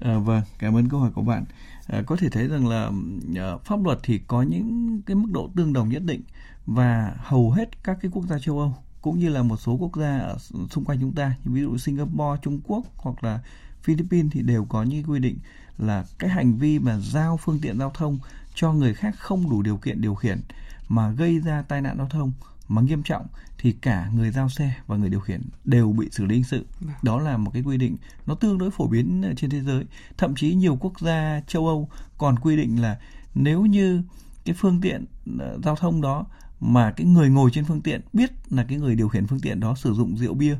À, 0.00 0.18
vâng, 0.18 0.42
cảm 0.58 0.76
ơn 0.76 0.88
câu 0.88 1.00
hỏi 1.00 1.10
của 1.14 1.22
bạn. 1.22 1.44
À, 1.86 2.02
có 2.06 2.16
thể 2.20 2.28
thấy 2.28 2.48
rằng 2.48 2.68
là 2.68 2.90
à, 3.36 3.56
pháp 3.64 3.84
luật 3.84 3.98
thì 4.02 4.20
có 4.26 4.42
những 4.42 5.00
cái 5.06 5.14
mức 5.14 5.28
độ 5.32 5.50
tương 5.56 5.72
đồng 5.72 5.88
nhất 5.88 6.02
định 6.04 6.22
và 6.66 7.14
hầu 7.18 7.50
hết 7.50 7.84
các 7.84 7.98
cái 8.02 8.10
quốc 8.14 8.24
gia 8.28 8.38
châu 8.38 8.58
Âu 8.58 8.74
cũng 9.02 9.18
như 9.18 9.28
là 9.28 9.42
một 9.42 9.56
số 9.56 9.76
quốc 9.80 9.96
gia 9.96 10.18
ở 10.18 10.36
xung 10.70 10.84
quanh 10.84 10.98
chúng 11.00 11.12
ta 11.12 11.32
như 11.44 11.52
ví 11.54 11.60
dụ 11.60 11.78
Singapore, 11.78 12.40
Trung 12.42 12.60
Quốc 12.64 12.84
hoặc 12.96 13.24
là 13.24 13.40
Philippines 13.82 14.32
thì 14.32 14.42
đều 14.42 14.64
có 14.64 14.82
những 14.82 15.04
quy 15.04 15.18
định 15.18 15.38
là 15.78 16.04
cái 16.18 16.30
hành 16.30 16.56
vi 16.56 16.78
mà 16.78 16.98
giao 16.98 17.36
phương 17.36 17.58
tiện 17.62 17.78
giao 17.78 17.90
thông 17.90 18.18
cho 18.54 18.72
người 18.72 18.94
khác 18.94 19.14
không 19.18 19.50
đủ 19.50 19.62
điều 19.62 19.76
kiện 19.76 20.00
điều 20.00 20.14
khiển 20.14 20.40
mà 20.88 21.10
gây 21.10 21.38
ra 21.38 21.62
tai 21.62 21.80
nạn 21.80 21.96
giao 21.98 22.08
thông 22.08 22.32
mà 22.68 22.82
nghiêm 22.82 23.02
trọng 23.02 23.26
thì 23.58 23.72
cả 23.72 24.10
người 24.14 24.30
giao 24.30 24.48
xe 24.48 24.74
và 24.86 24.96
người 24.96 25.08
điều 25.08 25.20
khiển 25.20 25.42
đều 25.64 25.92
bị 25.92 26.08
xử 26.12 26.24
lý 26.24 26.34
hình 26.34 26.44
sự. 26.44 26.66
Vâng. 26.80 26.94
Đó 27.02 27.20
là 27.20 27.36
một 27.36 27.50
cái 27.54 27.62
quy 27.62 27.76
định 27.76 27.96
nó 28.26 28.34
tương 28.34 28.58
đối 28.58 28.70
phổ 28.70 28.86
biến 28.86 29.34
trên 29.36 29.50
thế 29.50 29.60
giới. 29.60 29.84
Thậm 30.16 30.34
chí 30.34 30.54
nhiều 30.54 30.76
quốc 30.80 31.00
gia 31.00 31.40
châu 31.46 31.66
Âu 31.66 31.88
còn 32.18 32.38
quy 32.38 32.56
định 32.56 32.82
là 32.82 32.98
nếu 33.34 33.66
như 33.66 34.02
cái 34.44 34.54
phương 34.58 34.80
tiện 34.80 35.04
ờ, 35.38 35.58
giao 35.64 35.76
thông 35.76 36.00
đó 36.00 36.26
mà 36.60 36.92
cái 36.92 37.06
người 37.06 37.28
ngồi 37.28 37.50
trên 37.50 37.64
phương 37.64 37.80
tiện 37.80 38.00
biết 38.12 38.30
là 38.50 38.64
cái 38.68 38.78
người 38.78 38.94
điều 38.94 39.08
khiển 39.08 39.26
phương 39.26 39.40
tiện 39.40 39.60
đó 39.60 39.74
sử 39.74 39.94
dụng 39.94 40.16
rượu 40.16 40.34
bia 40.34 40.56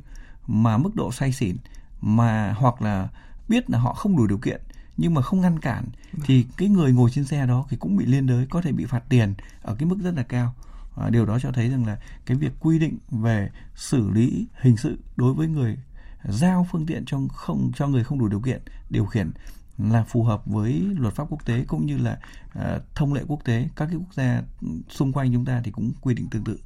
mà 0.46 0.78
mức 0.78 0.94
độ 0.94 1.12
say 1.12 1.32
xỉn 1.32 1.56
mà 2.00 2.54
hoặc 2.58 2.82
là 2.82 3.08
biết 3.48 3.70
là 3.70 3.78
họ 3.78 3.94
không 3.94 4.16
đủ 4.16 4.26
điều 4.26 4.38
kiện 4.38 4.60
nhưng 4.96 5.14
mà 5.14 5.22
không 5.22 5.40
ngăn 5.40 5.58
cản 5.58 5.84
thì 6.24 6.46
cái 6.56 6.68
người 6.68 6.92
ngồi 6.92 7.10
trên 7.10 7.24
xe 7.24 7.46
đó 7.46 7.66
thì 7.68 7.76
cũng 7.76 7.96
bị 7.96 8.06
liên 8.06 8.26
đới 8.26 8.46
có 8.50 8.62
thể 8.62 8.72
bị 8.72 8.84
phạt 8.84 9.02
tiền 9.08 9.34
ở 9.62 9.74
cái 9.78 9.88
mức 9.88 9.98
rất 10.02 10.14
là 10.14 10.22
cao. 10.22 10.54
À, 10.96 11.10
điều 11.10 11.26
đó 11.26 11.38
cho 11.38 11.52
thấy 11.52 11.68
rằng 11.68 11.86
là 11.86 11.98
cái 12.26 12.36
việc 12.36 12.52
quy 12.60 12.78
định 12.78 12.98
về 13.10 13.50
xử 13.74 14.10
lý 14.10 14.46
hình 14.60 14.76
sự 14.76 14.98
đối 15.16 15.34
với 15.34 15.48
người 15.48 15.78
giao 16.24 16.66
phương 16.72 16.86
tiện 16.86 17.04
cho 17.06 17.18
không 17.32 17.70
cho 17.76 17.86
người 17.86 18.04
không 18.04 18.18
đủ 18.18 18.28
điều 18.28 18.40
kiện 18.40 18.62
điều 18.90 19.06
khiển 19.06 19.30
là 19.78 20.04
phù 20.04 20.24
hợp 20.24 20.46
với 20.46 20.86
luật 20.98 21.14
pháp 21.14 21.24
quốc 21.30 21.44
tế 21.44 21.64
cũng 21.68 21.86
như 21.86 21.98
là 21.98 22.18
uh, 22.58 22.82
thông 22.94 23.14
lệ 23.14 23.22
quốc 23.28 23.40
tế. 23.44 23.68
Các 23.76 23.86
cái 23.86 23.96
quốc 23.96 24.14
gia 24.14 24.42
xung 24.88 25.12
quanh 25.12 25.32
chúng 25.32 25.44
ta 25.44 25.60
thì 25.64 25.70
cũng 25.70 25.92
quy 26.00 26.14
định 26.14 26.26
tương 26.30 26.44
tự 26.44 26.58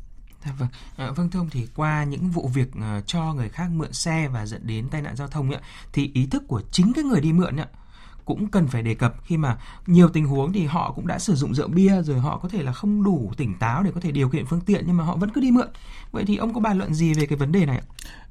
Dạ 0.45 0.53
vâng, 0.59 0.69
à, 0.97 1.11
vâng 1.11 1.31
thưa 1.31 1.41
ông 1.41 1.51
thì 1.51 1.67
qua 1.77 2.05
những 2.05 2.31
vụ 2.31 2.51
việc 2.55 2.69
uh, 2.77 3.07
cho 3.07 3.35
người 3.35 3.49
khác 3.49 3.69
mượn 3.71 3.93
xe 3.93 4.29
và 4.29 4.47
dẫn 4.47 4.67
đến 4.67 4.89
tai 4.89 5.03
nạn 5.03 5.17
giao 5.17 5.29
thông 5.29 5.51
ấy, 5.51 5.61
thì 5.93 6.11
ý 6.15 6.27
thức 6.27 6.45
của 6.49 6.63
chính 6.71 6.93
cái 6.93 7.05
người 7.05 7.21
đi 7.21 7.33
mượn 7.33 7.57
ấy, 7.57 7.67
cũng 8.25 8.49
cần 8.49 8.67
phải 8.67 8.83
đề 8.83 8.95
cập 8.95 9.15
khi 9.25 9.37
mà 9.37 9.59
nhiều 9.87 10.09
tình 10.09 10.27
huống 10.27 10.53
thì 10.53 10.65
họ 10.67 10.93
cũng 10.93 11.07
đã 11.07 11.19
sử 11.19 11.35
dụng 11.35 11.55
rượu 11.55 11.69
bia 11.69 12.03
rồi 12.03 12.21
họ 12.21 12.39
có 12.39 12.49
thể 12.49 12.63
là 12.63 12.73
không 12.73 13.05
đủ 13.05 13.33
tỉnh 13.37 13.55
táo 13.59 13.83
để 13.83 13.91
có 13.95 14.01
thể 14.01 14.13
điều 14.13 14.29
khiển 14.29 14.47
phương 14.47 14.61
tiện 14.61 14.85
nhưng 14.87 14.97
mà 14.97 15.05
họ 15.05 15.17
vẫn 15.17 15.31
cứ 15.31 15.41
đi 15.41 15.51
mượn. 15.51 15.69
Vậy 16.13 16.25
thì 16.27 16.37
ông 16.37 16.55
có 16.55 16.61
bàn 16.61 16.79
luận 16.79 16.95
gì 16.95 17.15
về 17.15 17.27
cái 17.27 17.39
vấn 17.39 17.53
đề 17.53 17.67
này 17.67 17.77
ạ? 17.77 17.85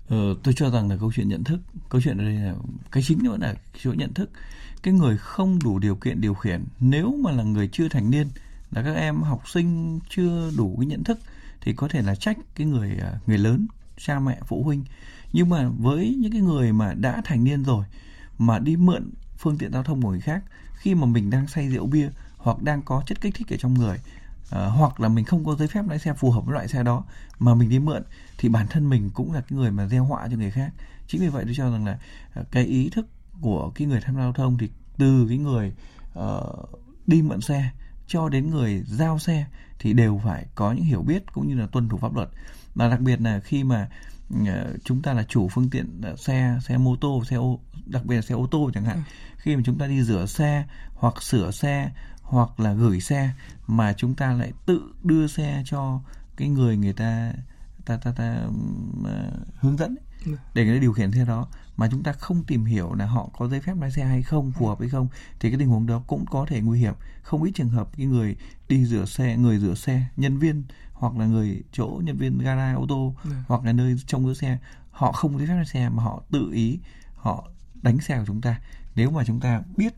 Ờ, 0.10 0.36
tôi 0.44 0.54
cho 0.58 0.70
rằng 0.70 0.90
là 0.90 0.98
câu 1.00 1.12
chuyện 1.16 1.30
nhận 1.30 1.44
thức, 1.44 1.60
câu 1.90 2.02
chuyện 2.02 2.18
ở 2.18 2.24
đây 2.24 2.34
là 2.34 2.54
cái 2.92 3.04
chính 3.04 3.30
vẫn 3.30 3.42
là 3.42 3.56
chỗ 3.84 3.94
nhận 3.94 4.14
thức. 4.14 4.30
Cái 4.84 4.94
người 4.94 5.18
không 5.18 5.60
đủ 5.64 5.80
điều 5.80 5.96
kiện 5.96 6.22
điều 6.22 6.34
khiển 6.34 6.64
nếu 6.80 7.16
mà 7.24 7.32
là 7.32 7.44
người 7.44 7.70
chưa 7.72 7.90
thành 7.90 8.12
niên 8.12 8.28
là 8.72 8.82
các 8.82 8.94
em 8.94 9.22
học 9.22 9.50
sinh 9.50 10.00
chưa 10.10 10.52
đủ 10.58 10.76
cái 10.80 10.86
nhận 10.86 11.04
thức 11.04 11.20
thì 11.64 11.74
có 11.74 11.88
thể 11.88 12.02
là 12.02 12.16
trách 12.16 12.38
cái 12.56 12.68
người 12.68 12.98
à, 13.02 13.20
người 13.28 13.38
lớn 13.38 13.68
cha 13.98 14.20
mẹ 14.20 14.38
phụ 14.46 14.64
huynh. 14.64 14.84
Nhưng 15.34 15.50
mà 15.50 15.70
với 15.78 16.18
những 16.20 16.32
cái 16.32 16.42
người 16.42 16.74
mà 16.74 16.94
đã 16.94 17.22
thành 17.26 17.44
niên 17.44 17.64
rồi 17.64 17.86
mà 18.38 18.60
đi 18.60 18.76
mượn 18.76 19.10
phương 19.38 19.58
tiện 19.58 19.74
giao 19.74 19.84
thông 19.84 20.02
của 20.02 20.10
người 20.10 20.22
khác 20.22 20.44
khi 20.74 20.96
mà 20.96 21.06
mình 21.06 21.30
đang 21.30 21.48
say 21.48 21.70
rượu 21.70 21.86
bia 21.86 22.10
hoặc 22.38 22.62
đang 22.62 22.82
có 22.82 23.04
chất 23.06 23.22
kích 23.22 23.36
thích 23.36 23.54
ở 23.54 23.58
trong 23.58 23.74
người 23.74 23.98
uh, 23.98 24.52
hoặc 24.52 25.00
là 25.00 25.10
mình 25.10 25.26
không 25.26 25.46
có 25.46 25.56
giấy 25.56 25.68
phép 25.68 25.82
lái 25.90 26.00
xe 26.00 26.14
phù 26.14 26.32
hợp 26.32 26.46
với 26.46 26.54
loại 26.54 26.68
xe 26.68 26.84
đó 26.84 27.04
mà 27.40 27.56
mình 27.56 27.70
đi 27.70 27.80
mượn 27.80 28.04
thì 28.38 28.50
bản 28.50 28.68
thân 28.68 28.90
mình 28.90 29.10
cũng 29.14 29.34
là 29.34 29.42
cái 29.42 29.58
người 29.58 29.72
mà 29.72 29.88
gieo 29.88 30.06
họa 30.06 30.28
cho 30.32 30.38
người 30.38 30.52
khác. 30.52 30.72
Chính 31.08 31.22
vì 31.22 31.28
vậy 31.28 31.44
tôi 31.46 31.54
cho 31.58 31.72
rằng 31.72 31.86
là 31.86 32.00
uh, 32.40 32.52
cái 32.52 32.66
ý 32.66 32.90
thức 32.90 33.08
của 33.42 33.72
cái 33.76 33.88
người 33.88 34.02
tham 34.02 34.16
gia 34.16 34.22
giao 34.22 34.34
thông 34.34 34.58
thì 34.58 34.70
từ 34.98 35.26
cái 35.30 35.38
người 35.38 35.74
uh, 36.20 36.70
đi 37.08 37.22
mượn 37.22 37.42
xe 37.42 37.72
cho 38.14 38.30
đến 38.30 38.50
người 38.50 38.84
giao 38.88 39.20
xe 39.20 39.46
thì 39.80 39.94
đều 39.94 40.22
phải 40.24 40.46
có 40.56 40.72
những 40.72 40.86
hiểu 40.86 41.02
biết 41.02 41.34
cũng 41.34 41.48
như 41.48 41.56
là 41.56 41.68
tuân 41.68 41.90
thủ 41.90 41.98
pháp 41.98 42.16
luật 42.16 42.30
và 42.76 42.90
đặc 42.90 43.00
biệt 43.00 43.22
là 43.22 43.40
khi 43.40 43.64
mà 43.64 43.90
uh, 44.34 44.48
chúng 44.84 45.02
ta 45.02 45.14
là 45.14 45.24
chủ 45.24 45.50
phương 45.50 45.70
tiện 45.70 46.02
uh, 46.14 46.20
xe 46.20 46.60
xe 46.68 46.78
mô 46.78 46.96
tô 46.96 47.24
xe 47.30 47.36
ô 47.36 47.60
đặc 47.86 48.06
biệt 48.06 48.16
là 48.16 48.22
xe 48.22 48.36
ô 48.36 48.48
tô 48.52 48.72
chẳng 48.74 48.86
hạn 48.86 48.96
ừ. 48.96 49.02
khi 49.38 49.56
mà 49.56 49.62
chúng 49.66 49.78
ta 49.78 49.88
đi 49.88 50.04
rửa 50.04 50.26
xe 50.26 50.66
hoặc 50.94 51.24
sửa 51.24 51.52
xe 51.52 51.92
hoặc 52.22 52.60
là 52.60 52.74
gửi 52.74 53.02
xe 53.02 53.30
mà 53.68 53.94
chúng 53.94 54.16
ta 54.16 54.34
lại 54.34 54.52
tự 54.66 54.82
đưa 55.04 55.28
xe 55.28 55.64
cho 55.66 56.00
cái 56.38 56.50
người 56.50 56.78
người 56.78 56.94
ta 56.94 57.34
ta 57.86 57.98
ta 57.98 58.12
ta 58.12 58.46
uh, 58.46 59.08
hướng 59.60 59.78
dẫn 59.78 59.96
ừ. 60.26 60.32
để 60.54 60.66
người 60.66 60.76
ta 60.76 60.82
điều 60.82 60.94
khiển 60.94 61.12
xe 61.12 61.26
đó 61.26 61.48
mà 61.78 61.88
chúng 61.92 62.04
ta 62.04 62.12
không 62.12 62.44
tìm 62.44 62.66
hiểu 62.66 62.94
là 62.94 63.06
họ 63.06 63.30
có 63.38 63.48
giấy 63.48 63.62
phép 63.62 63.74
lái 63.82 63.92
xe 63.92 64.06
hay 64.06 64.24
không 64.24 64.52
phù 64.52 64.68
hợp 64.68 64.80
hay 64.80 64.90
không 64.90 65.08
thì 65.40 65.50
cái 65.50 65.60
tình 65.60 65.68
huống 65.68 65.86
đó 65.86 66.04
cũng 66.08 66.26
có 66.26 66.46
thể 66.50 66.62
nguy 66.62 66.80
hiểm 66.80 66.94
không 67.22 67.44
ít 67.44 67.52
trường 67.56 67.70
hợp 67.70 67.90
cái 67.98 68.06
người 68.06 68.36
đi 68.68 68.86
rửa 68.86 69.06
xe 69.06 69.38
người 69.38 69.60
rửa 69.60 69.76
xe 69.76 70.04
nhân 70.18 70.38
viên 70.38 70.64
hoặc 70.94 71.18
là 71.18 71.26
người 71.26 71.64
chỗ 71.72 72.02
nhân 72.04 72.18
viên 72.18 72.38
gara 72.38 72.74
ô 72.74 72.86
tô 72.90 73.16
ừ. 73.24 73.30
hoặc 73.48 73.64
là 73.64 73.74
nơi 73.74 73.96
trông 74.08 74.28
giữ 74.28 74.34
xe 74.34 74.58
họ 74.92 75.12
không 75.12 75.34
có 75.34 75.40
giấy 75.40 75.48
phép 75.48 75.56
lái 75.56 75.66
xe 75.66 75.90
mà 75.90 76.04
họ 76.04 76.24
tự 76.32 76.52
ý 76.52 76.80
họ 77.16 77.48
đánh 77.82 78.00
xe 78.00 78.18
của 78.18 78.26
chúng 78.28 78.42
ta 78.42 78.60
nếu 78.96 79.12
mà 79.12 79.24
chúng 79.24 79.40
ta 79.40 79.62
biết 79.78 79.94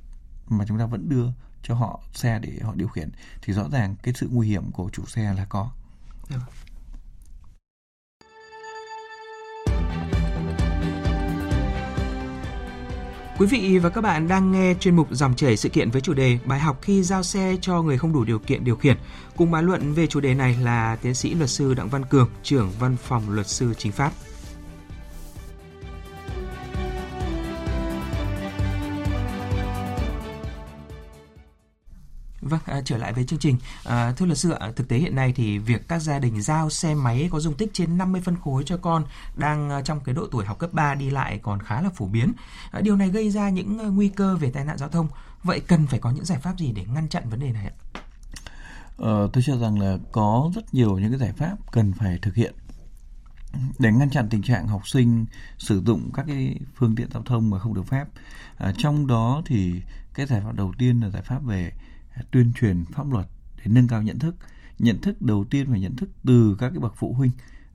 mà 0.47 0.65
chúng 0.67 0.79
ta 0.79 0.85
vẫn 0.85 1.09
đưa 1.09 1.27
cho 1.63 1.75
họ 1.75 1.99
xe 2.13 2.39
để 2.39 2.59
họ 2.61 2.73
điều 2.75 2.87
khiển 2.87 3.09
thì 3.41 3.53
rõ 3.53 3.69
ràng 3.71 3.95
cái 4.03 4.13
sự 4.13 4.29
nguy 4.31 4.47
hiểm 4.47 4.71
của 4.71 4.89
chủ 4.93 5.05
xe 5.05 5.33
là 5.33 5.45
có. 5.45 5.71
Được. 6.29 6.37
Quý 13.37 13.45
vị 13.45 13.77
và 13.77 13.89
các 13.89 14.01
bạn 14.01 14.27
đang 14.27 14.51
nghe 14.51 14.73
chuyên 14.79 14.95
mục 14.95 15.07
dòng 15.11 15.35
chảy 15.35 15.57
sự 15.57 15.69
kiện 15.69 15.89
với 15.89 16.01
chủ 16.01 16.13
đề 16.13 16.37
bài 16.45 16.59
học 16.59 16.77
khi 16.81 17.03
giao 17.03 17.23
xe 17.23 17.55
cho 17.61 17.81
người 17.81 17.97
không 17.97 18.13
đủ 18.13 18.23
điều 18.23 18.39
kiện 18.39 18.63
điều 18.63 18.75
khiển. 18.75 18.97
Cùng 19.37 19.51
bàn 19.51 19.65
luận 19.65 19.93
về 19.93 20.07
chủ 20.07 20.19
đề 20.19 20.33
này 20.33 20.57
là 20.61 20.97
tiến 21.01 21.13
sĩ 21.13 21.33
luật 21.33 21.49
sư 21.49 21.73
Đặng 21.73 21.89
Văn 21.89 22.05
Cường, 22.05 22.29
trưởng 22.43 22.71
văn 22.79 22.97
phòng 23.03 23.29
luật 23.29 23.47
sư 23.47 23.73
chính 23.77 23.91
pháp. 23.91 24.11
Vâng, 32.45 32.59
à, 32.65 32.81
trở 32.85 32.97
lại 32.97 33.13
với 33.13 33.23
chương 33.23 33.39
trình. 33.39 33.57
À, 33.83 34.13
thưa 34.17 34.25
luật 34.25 34.37
sư 34.37 34.51
ạ, 34.51 34.71
thực 34.75 34.87
tế 34.87 34.97
hiện 34.97 35.15
nay 35.15 35.33
thì 35.35 35.57
việc 35.57 35.87
các 35.87 35.99
gia 35.99 36.19
đình 36.19 36.41
giao 36.41 36.69
xe 36.69 36.95
máy 36.95 37.29
có 37.31 37.39
dung 37.39 37.53
tích 37.53 37.69
trên 37.73 37.97
50 37.97 38.21
phân 38.21 38.35
khối 38.43 38.63
cho 38.65 38.77
con 38.77 39.03
đang 39.35 39.69
à, 39.69 39.81
trong 39.81 39.99
cái 39.99 40.15
độ 40.15 40.27
tuổi 40.31 40.45
học 40.45 40.59
cấp 40.59 40.73
3 40.73 40.95
đi 40.95 41.09
lại 41.09 41.39
còn 41.43 41.59
khá 41.59 41.81
là 41.81 41.89
phổ 41.89 42.05
biến. 42.05 42.33
À, 42.71 42.81
điều 42.81 42.95
này 42.95 43.09
gây 43.09 43.29
ra 43.29 43.49
những 43.49 43.79
à, 43.79 43.87
nguy 43.87 44.09
cơ 44.09 44.35
về 44.35 44.51
tai 44.51 44.65
nạn 44.65 44.77
giao 44.77 44.89
thông. 44.89 45.07
Vậy 45.43 45.59
cần 45.59 45.87
phải 45.87 45.99
có 45.99 46.11
những 46.11 46.25
giải 46.25 46.39
pháp 46.39 46.59
gì 46.59 46.71
để 46.71 46.85
ngăn 46.93 47.09
chặn 47.09 47.29
vấn 47.29 47.39
đề 47.39 47.51
này 47.51 47.65
ạ? 47.65 47.73
Ờ, 48.97 49.29
tôi 49.33 49.43
cho 49.47 49.57
rằng 49.57 49.79
là 49.79 49.97
có 50.11 50.51
rất 50.55 50.73
nhiều 50.73 50.97
những 50.97 51.11
cái 51.11 51.19
giải 51.19 51.33
pháp 51.33 51.55
cần 51.71 51.93
phải 51.93 52.19
thực 52.21 52.35
hiện 52.35 52.53
để 53.79 53.91
ngăn 53.91 54.09
chặn 54.09 54.27
tình 54.29 54.41
trạng 54.41 54.67
học 54.67 54.87
sinh 54.87 55.25
sử 55.57 55.81
dụng 55.85 56.11
các 56.13 56.25
cái 56.27 56.59
phương 56.75 56.95
tiện 56.95 57.07
giao 57.13 57.23
thông 57.23 57.49
mà 57.49 57.59
không 57.59 57.73
được 57.73 57.87
phép. 57.87 58.05
À, 58.57 58.73
trong 58.77 59.07
đó 59.07 59.41
thì 59.45 59.81
cái 60.13 60.25
giải 60.25 60.41
pháp 60.41 60.55
đầu 60.55 60.73
tiên 60.77 60.99
là 60.99 61.09
giải 61.09 61.21
pháp 61.21 61.43
về 61.43 61.71
tuyên 62.31 62.53
truyền 62.53 62.85
pháp 62.85 63.11
luật 63.11 63.27
để 63.57 63.63
nâng 63.65 63.87
cao 63.87 64.01
nhận 64.01 64.19
thức. 64.19 64.35
Nhận 64.79 65.01
thức 65.01 65.21
đầu 65.21 65.45
tiên 65.49 65.67
phải 65.69 65.79
nhận 65.79 65.95
thức 65.95 66.09
từ 66.25 66.55
các 66.59 66.69
cái 66.69 66.79
bậc 66.79 66.93
phụ 66.97 67.13
huynh 67.13 67.31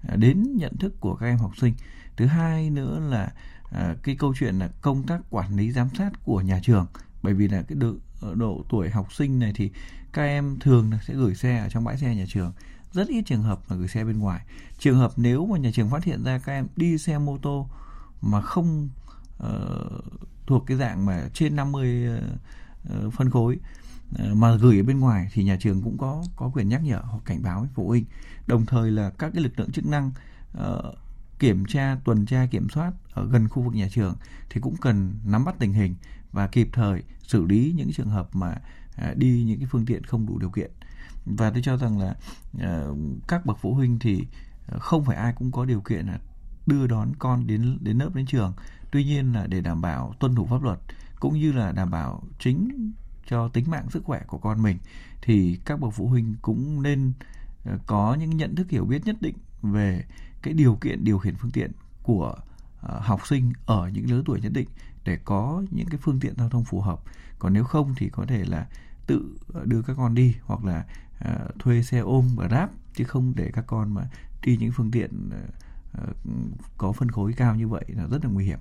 à, 0.08 0.16
đến 0.16 0.56
nhận 0.56 0.76
thức 0.76 1.00
của 1.00 1.14
các 1.14 1.26
em 1.26 1.38
học 1.38 1.56
sinh. 1.56 1.74
Thứ 2.16 2.26
hai 2.26 2.70
nữa 2.70 3.00
là 3.10 3.32
à, 3.72 3.94
cái 4.02 4.16
câu 4.16 4.34
chuyện 4.38 4.58
là 4.58 4.68
công 4.80 5.02
tác 5.02 5.20
quản 5.30 5.56
lý 5.56 5.72
giám 5.72 5.88
sát 5.98 6.10
của 6.24 6.40
nhà 6.40 6.60
trường. 6.62 6.86
Bởi 7.22 7.34
vì 7.34 7.48
là 7.48 7.62
cái 7.62 7.76
độ, 7.76 7.94
độ 8.34 8.64
tuổi 8.70 8.90
học 8.90 9.12
sinh 9.12 9.38
này 9.38 9.52
thì 9.54 9.70
các 10.12 10.22
em 10.22 10.58
thường 10.60 10.90
sẽ 11.06 11.14
gửi 11.14 11.34
xe 11.34 11.58
ở 11.58 11.68
trong 11.68 11.84
bãi 11.84 11.98
xe 11.98 12.14
nhà 12.14 12.24
trường. 12.28 12.52
Rất 12.92 13.08
ít 13.08 13.22
trường 13.26 13.42
hợp 13.42 13.60
là 13.70 13.76
gửi 13.76 13.88
xe 13.88 14.04
bên 14.04 14.18
ngoài. 14.18 14.40
Trường 14.78 14.98
hợp 14.98 15.12
nếu 15.16 15.46
mà 15.46 15.58
nhà 15.58 15.70
trường 15.74 15.90
phát 15.90 16.04
hiện 16.04 16.24
ra 16.24 16.38
các 16.38 16.52
em 16.52 16.66
đi 16.76 16.98
xe 16.98 17.18
mô 17.18 17.38
tô 17.38 17.68
mà 18.22 18.40
không 18.40 18.88
uh, 19.42 20.04
thuộc 20.46 20.66
cái 20.66 20.76
dạng 20.76 21.06
mà 21.06 21.28
trên 21.34 21.56
50 21.56 22.06
uh, 22.16 22.22
ờ, 22.88 23.00
ờ, 23.00 23.10
phân 23.10 23.30
khối 23.30 23.58
Ờ, 24.18 24.34
mà 24.34 24.54
gửi 24.54 24.76
ở 24.76 24.82
bên 24.82 25.00
ngoài 25.00 25.28
thì 25.32 25.44
nhà 25.44 25.56
trường 25.60 25.82
cũng 25.82 25.98
có 25.98 26.24
có 26.36 26.50
quyền 26.54 26.68
nhắc 26.68 26.84
nhở 26.84 27.00
hoặc 27.04 27.22
cảnh 27.24 27.42
báo 27.42 27.60
với 27.60 27.68
phụ 27.74 27.88
huynh. 27.88 28.04
Đồng 28.46 28.66
thời 28.66 28.90
là 28.90 29.10
các 29.10 29.30
cái 29.34 29.42
lực 29.42 29.58
lượng 29.58 29.72
chức 29.72 29.86
năng 29.86 30.10
uh, 30.58 30.94
kiểm 31.38 31.64
tra 31.66 31.96
tuần 32.04 32.26
tra 32.26 32.46
kiểm 32.46 32.68
soát 32.68 32.92
ở 33.12 33.28
gần 33.30 33.48
khu 33.48 33.62
vực 33.62 33.74
nhà 33.74 33.88
trường 33.90 34.14
thì 34.50 34.60
cũng 34.60 34.76
cần 34.76 35.14
nắm 35.24 35.44
bắt 35.44 35.54
tình 35.58 35.72
hình 35.72 35.94
và 36.32 36.46
kịp 36.46 36.68
thời 36.72 37.02
xử 37.22 37.44
lý 37.44 37.74
những 37.76 37.92
trường 37.92 38.10
hợp 38.10 38.36
mà 38.36 38.56
uh, 39.10 39.16
đi 39.16 39.44
những 39.46 39.58
cái 39.58 39.68
phương 39.70 39.86
tiện 39.86 40.04
không 40.04 40.26
đủ 40.26 40.38
điều 40.38 40.50
kiện. 40.50 40.70
Và 41.26 41.50
tôi 41.50 41.62
cho 41.62 41.76
rằng 41.76 41.98
là 41.98 42.14
uh, 42.56 42.98
các 43.28 43.46
bậc 43.46 43.58
phụ 43.60 43.74
huynh 43.74 43.98
thì 43.98 44.26
không 44.78 45.04
phải 45.04 45.16
ai 45.16 45.32
cũng 45.32 45.52
có 45.52 45.64
điều 45.64 45.80
kiện 45.80 46.06
là 46.06 46.18
đưa 46.66 46.86
đón 46.86 47.12
con 47.18 47.46
đến 47.46 47.78
đến 47.80 47.98
lớp 47.98 48.14
đến 48.14 48.26
trường. 48.26 48.52
Tuy 48.90 49.04
nhiên 49.04 49.32
là 49.32 49.46
để 49.46 49.60
đảm 49.60 49.80
bảo 49.80 50.14
tuân 50.20 50.34
thủ 50.34 50.46
pháp 50.46 50.62
luật 50.62 50.78
cũng 51.20 51.38
như 51.38 51.52
là 51.52 51.72
đảm 51.72 51.90
bảo 51.90 52.22
chính 52.38 52.92
cho 53.30 53.48
tính 53.48 53.70
mạng 53.70 53.90
sức 53.90 54.04
khỏe 54.04 54.22
của 54.26 54.38
con 54.38 54.62
mình, 54.62 54.78
thì 55.22 55.58
các 55.64 55.80
bậc 55.80 55.94
phụ 55.94 56.08
huynh 56.08 56.36
cũng 56.42 56.82
nên 56.82 57.12
ờ, 57.64 57.78
có 57.86 58.16
những 58.20 58.36
nhận 58.36 58.54
thức 58.54 58.70
hiểu 58.70 58.84
biết 58.84 59.06
nhất 59.06 59.16
định 59.20 59.36
về 59.62 60.04
cái 60.42 60.54
điều 60.54 60.74
kiện 60.74 61.04
điều 61.04 61.18
khiển 61.18 61.34
phương 61.36 61.50
tiện 61.50 61.72
của 62.02 62.34
ờ, 62.80 63.00
học 63.00 63.26
sinh 63.26 63.52
ở 63.66 63.88
những 63.88 64.10
lứa 64.10 64.22
tuổi 64.26 64.40
nhất 64.40 64.52
định 64.52 64.68
để 65.04 65.18
có 65.24 65.62
những 65.70 65.86
cái 65.88 65.98
phương 66.02 66.20
tiện 66.20 66.34
giao 66.36 66.50
thông 66.50 66.64
phù 66.64 66.80
hợp. 66.80 67.00
Còn 67.38 67.52
nếu 67.52 67.64
không 67.64 67.94
thì 67.96 68.08
có 68.08 68.24
thể 68.26 68.44
là 68.44 68.66
tự 69.06 69.38
ờ, 69.54 69.64
đưa 69.64 69.82
các 69.82 69.94
con 69.96 70.14
đi 70.14 70.36
hoặc 70.44 70.64
là 70.64 70.84
thuê 71.58 71.82
xe 71.82 71.98
ôm 71.98 72.28
và 72.36 72.46
grab, 72.46 72.68
chứ 72.94 73.04
không 73.04 73.32
để 73.36 73.50
các 73.52 73.64
con 73.66 73.94
mà 73.94 74.02
đi 74.42 74.56
những 74.56 74.72
phương 74.72 74.90
tiện 74.90 75.30
có 76.78 76.92
phân 76.92 77.10
khối 77.10 77.32
cao 77.32 77.54
như 77.54 77.68
vậy 77.68 77.84
là 77.88 78.06
rất 78.06 78.24
là 78.24 78.30
nguy 78.30 78.44
hiểm. 78.44 78.58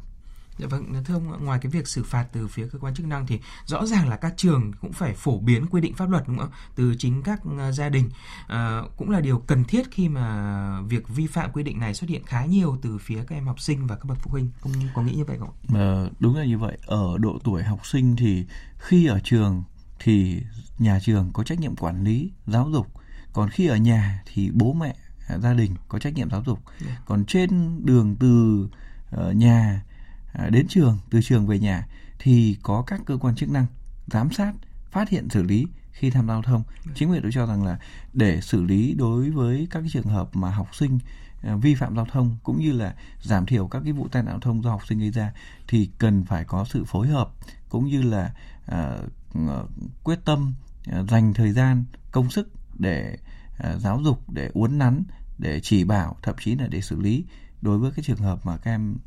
Dạ 0.60 0.68
vâng, 0.68 1.04
thưa 1.06 1.14
ông, 1.14 1.46
ngoài 1.46 1.60
cái 1.62 1.72
việc 1.72 1.88
xử 1.88 2.04
phạt 2.04 2.26
từ 2.32 2.48
phía 2.48 2.68
cơ 2.68 2.80
quan 2.80 2.96
chức 2.96 3.06
năng 3.06 3.28
thì 3.28 3.40
rõ 3.66 3.86
ràng 3.86 4.10
là 4.10 4.18
các 4.18 4.34
trường 4.38 4.72
cũng 4.82 4.94
phải 4.94 5.14
phổ 5.14 5.40
biến 5.40 5.66
quy 5.66 5.82
định 5.82 5.96
pháp 5.96 6.10
luật 6.10 6.24
đúng 6.28 6.38
không 6.38 6.52
ạ? 6.52 6.58
Từ 6.76 6.96
chính 6.98 7.24
các 7.24 7.42
uh, 7.48 7.74
gia 7.74 7.90
đình 7.90 8.10
à, 8.48 8.82
cũng 8.98 9.10
là 9.10 9.22
điều 9.22 9.40
cần 9.40 9.64
thiết 9.64 9.92
khi 9.92 10.10
mà 10.10 10.82
việc 10.82 11.08
vi 11.08 11.28
phạm 11.28 11.52
quy 11.52 11.64
định 11.64 11.80
này 11.80 11.94
xuất 11.94 12.10
hiện 12.10 12.24
khá 12.26 12.46
nhiều 12.46 12.78
từ 12.82 12.98
phía 12.98 13.24
các 13.28 13.36
em 13.36 13.46
học 13.46 13.60
sinh 13.60 13.88
và 13.88 13.96
các 13.96 14.06
bậc 14.06 14.18
phụ 14.22 14.32
huynh. 14.32 14.50
Ông 14.62 14.74
có 14.94 15.02
nghĩ 15.02 15.14
như 15.14 15.26
vậy 15.26 15.38
không? 15.40 15.50
À, 15.76 16.06
đúng 16.20 16.36
là 16.36 16.46
như 16.46 16.58
vậy. 16.58 16.78
Ở 16.86 17.18
độ 17.18 17.40
tuổi 17.44 17.64
học 17.64 17.86
sinh 17.86 18.16
thì 18.16 18.46
khi 18.78 19.06
ở 19.06 19.20
trường 19.24 19.64
thì 20.00 20.42
nhà 20.78 21.00
trường 21.02 21.32
có 21.34 21.44
trách 21.44 21.60
nhiệm 21.60 21.76
quản 21.76 22.04
lý, 22.04 22.32
giáo 22.48 22.70
dục. 22.70 22.88
Còn 23.34 23.50
khi 23.50 23.68
ở 23.68 23.76
nhà 23.76 24.24
thì 24.34 24.52
bố 24.54 24.74
mẹ, 24.74 24.96
gia 25.42 25.54
đình 25.54 25.76
có 25.88 26.00
trách 26.00 26.14
nhiệm 26.14 26.30
giáo 26.30 26.44
dục. 26.46 26.60
Dạ. 26.80 26.98
Còn 27.06 27.26
trên 27.26 27.80
đường 27.86 28.16
từ 28.16 28.68
nhà 29.34 29.84
đến 30.50 30.68
trường 30.70 30.98
từ 31.10 31.22
trường 31.22 31.48
về 31.48 31.60
nhà 31.60 31.88
thì 32.20 32.58
có 32.64 32.84
các 32.88 33.02
cơ 33.06 33.18
quan 33.18 33.36
chức 33.36 33.50
năng 33.50 33.66
giám 34.08 34.32
sát 34.32 34.54
phát 34.92 35.10
hiện 35.10 35.30
xử 35.30 35.44
lý 35.44 35.66
khi 35.92 36.10
tham 36.10 36.28
gia 36.28 36.34
giao 36.34 36.42
thông. 36.42 36.64
Chính 36.96 37.12
vì 37.12 37.20
tôi 37.22 37.32
cho 37.34 37.46
rằng 37.46 37.64
là 37.64 37.80
để 38.14 38.42
xử 38.42 38.64
lý 38.64 38.94
đối 38.98 39.30
với 39.30 39.68
các 39.70 39.80
cái 39.80 39.90
trường 39.94 40.08
hợp 40.08 40.30
mà 40.36 40.50
học 40.50 40.76
sinh 40.76 41.00
à, 41.42 41.56
vi 41.56 41.76
phạm 41.76 41.96
giao 41.96 42.06
thông 42.06 42.38
cũng 42.44 42.60
như 42.60 42.72
là 42.72 42.96
giảm 43.22 43.46
thiểu 43.46 43.68
các 43.68 43.82
cái 43.84 43.94
vụ 43.94 44.08
tai 44.08 44.24
nạn 44.24 44.32
giao 44.32 44.40
thông 44.40 44.64
do 44.64 44.70
học 44.70 44.88
sinh 44.88 45.00
gây 45.00 45.12
ra 45.12 45.34
thì 45.68 45.90
cần 45.98 46.24
phải 46.24 46.44
có 46.44 46.66
sự 46.66 46.84
phối 46.84 47.08
hợp 47.08 47.30
cũng 47.70 47.88
như 47.88 48.02
là 48.02 48.34
uh, 48.72 49.70
quyết 50.04 50.20
tâm 50.26 50.54
uh, 51.00 51.10
dành 51.10 51.34
thời 51.34 51.52
gian 51.52 51.84
công 52.12 52.30
sức 52.30 52.50
để 52.80 53.18
uh, 53.60 53.82
giáo 53.82 54.02
dục 54.04 54.30
để 54.30 54.50
uốn 54.54 54.78
nắn 54.78 55.04
để 55.38 55.60
chỉ 55.64 55.84
bảo 55.84 56.16
thậm 56.24 56.36
chí 56.40 56.56
là 56.56 56.68
để 56.68 56.82
xử 56.82 57.00
lý 57.00 57.26
đối 57.62 57.78
với 57.78 57.92
cái 57.92 58.04
trường 58.04 58.18
hợp 58.18 58.46
mà 58.46 58.58
các 58.58 58.72
em 58.72 58.98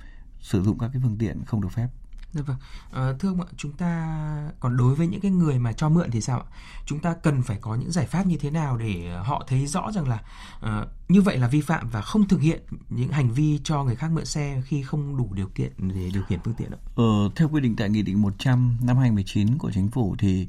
sử 0.42 0.62
dụng 0.62 0.78
các 0.78 0.90
cái 0.92 1.02
phương 1.02 1.18
tiện 1.18 1.44
không 1.44 1.60
được 1.60 1.72
phép. 1.72 1.88
Dạ 2.32 2.42
vâng. 2.42 2.56
À, 2.92 3.12
thưa 3.18 3.28
ông 3.28 3.40
ạ, 3.40 3.46
chúng 3.56 3.72
ta 3.72 4.50
còn 4.60 4.76
đối 4.76 4.94
với 4.94 5.06
những 5.06 5.20
cái 5.20 5.30
người 5.30 5.58
mà 5.58 5.72
cho 5.72 5.88
mượn 5.88 6.10
thì 6.10 6.20
sao 6.20 6.38
ạ? 6.38 6.46
Chúng 6.86 6.98
ta 6.98 7.14
cần 7.14 7.42
phải 7.42 7.58
có 7.60 7.74
những 7.74 7.92
giải 7.92 8.06
pháp 8.06 8.26
như 8.26 8.36
thế 8.36 8.50
nào 8.50 8.76
để 8.76 9.18
họ 9.24 9.44
thấy 9.48 9.66
rõ 9.66 9.92
rằng 9.92 10.08
là 10.08 10.22
uh, 10.66 10.88
như 11.08 11.22
vậy 11.22 11.38
là 11.38 11.48
vi 11.48 11.60
phạm 11.60 11.88
và 11.90 12.00
không 12.00 12.28
thực 12.28 12.40
hiện 12.40 12.62
những 12.90 13.08
hành 13.08 13.30
vi 13.30 13.60
cho 13.64 13.84
người 13.84 13.96
khác 13.96 14.10
mượn 14.10 14.26
xe 14.26 14.62
khi 14.66 14.82
không 14.82 15.16
đủ 15.16 15.28
điều 15.34 15.48
kiện 15.48 15.72
để 15.78 16.10
điều 16.14 16.22
khiển 16.22 16.40
phương 16.44 16.54
tiện 16.54 16.70
ạ? 16.70 16.78
Ờ, 16.96 17.30
theo 17.36 17.48
quy 17.48 17.60
định 17.60 17.76
tại 17.76 17.90
Nghị 17.90 18.02
định 18.02 18.22
100 18.22 18.76
năm 18.82 18.96
2019 18.96 19.58
của 19.58 19.72
Chính 19.72 19.90
phủ 19.90 20.16
thì 20.18 20.48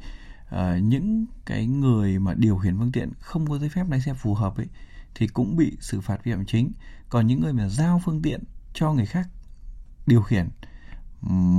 uh, 0.55 0.59
những 0.81 1.25
cái 1.45 1.67
người 1.67 2.19
mà 2.19 2.33
điều 2.33 2.57
khiển 2.57 2.77
phương 2.77 2.91
tiện 2.91 3.11
không 3.19 3.49
có 3.49 3.57
giấy 3.57 3.69
phép 3.69 3.85
lái 3.89 4.01
xe 4.01 4.13
phù 4.13 4.33
hợp 4.33 4.57
ấy 4.57 4.67
thì 5.15 5.27
cũng 5.27 5.57
bị 5.57 5.77
xử 5.79 6.01
phạt 6.01 6.23
vi 6.23 6.31
phạm 6.31 6.45
chính 6.45 6.71
còn 7.09 7.27
những 7.27 7.41
người 7.41 7.53
mà 7.53 7.69
giao 7.69 8.01
phương 8.05 8.21
tiện 8.21 8.43
cho 8.73 8.93
người 8.93 9.05
khác 9.05 9.27
điều 10.07 10.21
khiển 10.21 10.49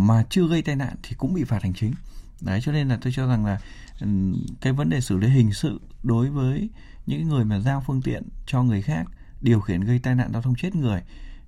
mà 0.07 0.25
chưa 0.31 0.49
gây 0.49 0.63
tai 0.63 0.77
nạn 0.77 0.97
thì 1.03 1.15
cũng 1.19 1.35
bị 1.35 1.45
phạt 1.45 1.63
hành 1.63 1.75
chính. 1.75 1.93
Đấy, 2.41 2.61
cho 2.63 2.73
nên 2.73 2.89
là 2.89 2.99
tôi 3.03 3.13
cho 3.17 3.27
rằng 3.27 3.47
là 3.47 3.59
ừ, 4.01 4.07
cái 4.61 4.73
vấn 4.73 4.91
đề 4.91 5.01
xử 5.01 5.19
lý 5.19 5.29
hình 5.29 5.53
sự 5.53 5.81
đối 6.03 6.31
với 6.31 6.71
những 7.07 7.29
người 7.29 7.45
mà 7.45 7.61
giao 7.61 7.83
phương 7.87 8.03
tiện 8.03 8.23
cho 8.47 8.63
người 8.63 8.83
khác, 8.83 9.07
điều 9.41 9.61
khiển 9.61 9.81
gây 9.81 9.99
tai 9.99 10.15
nạn 10.15 10.33
giao 10.33 10.43
thông 10.43 10.55
chết 10.55 10.75
người 10.75 11.01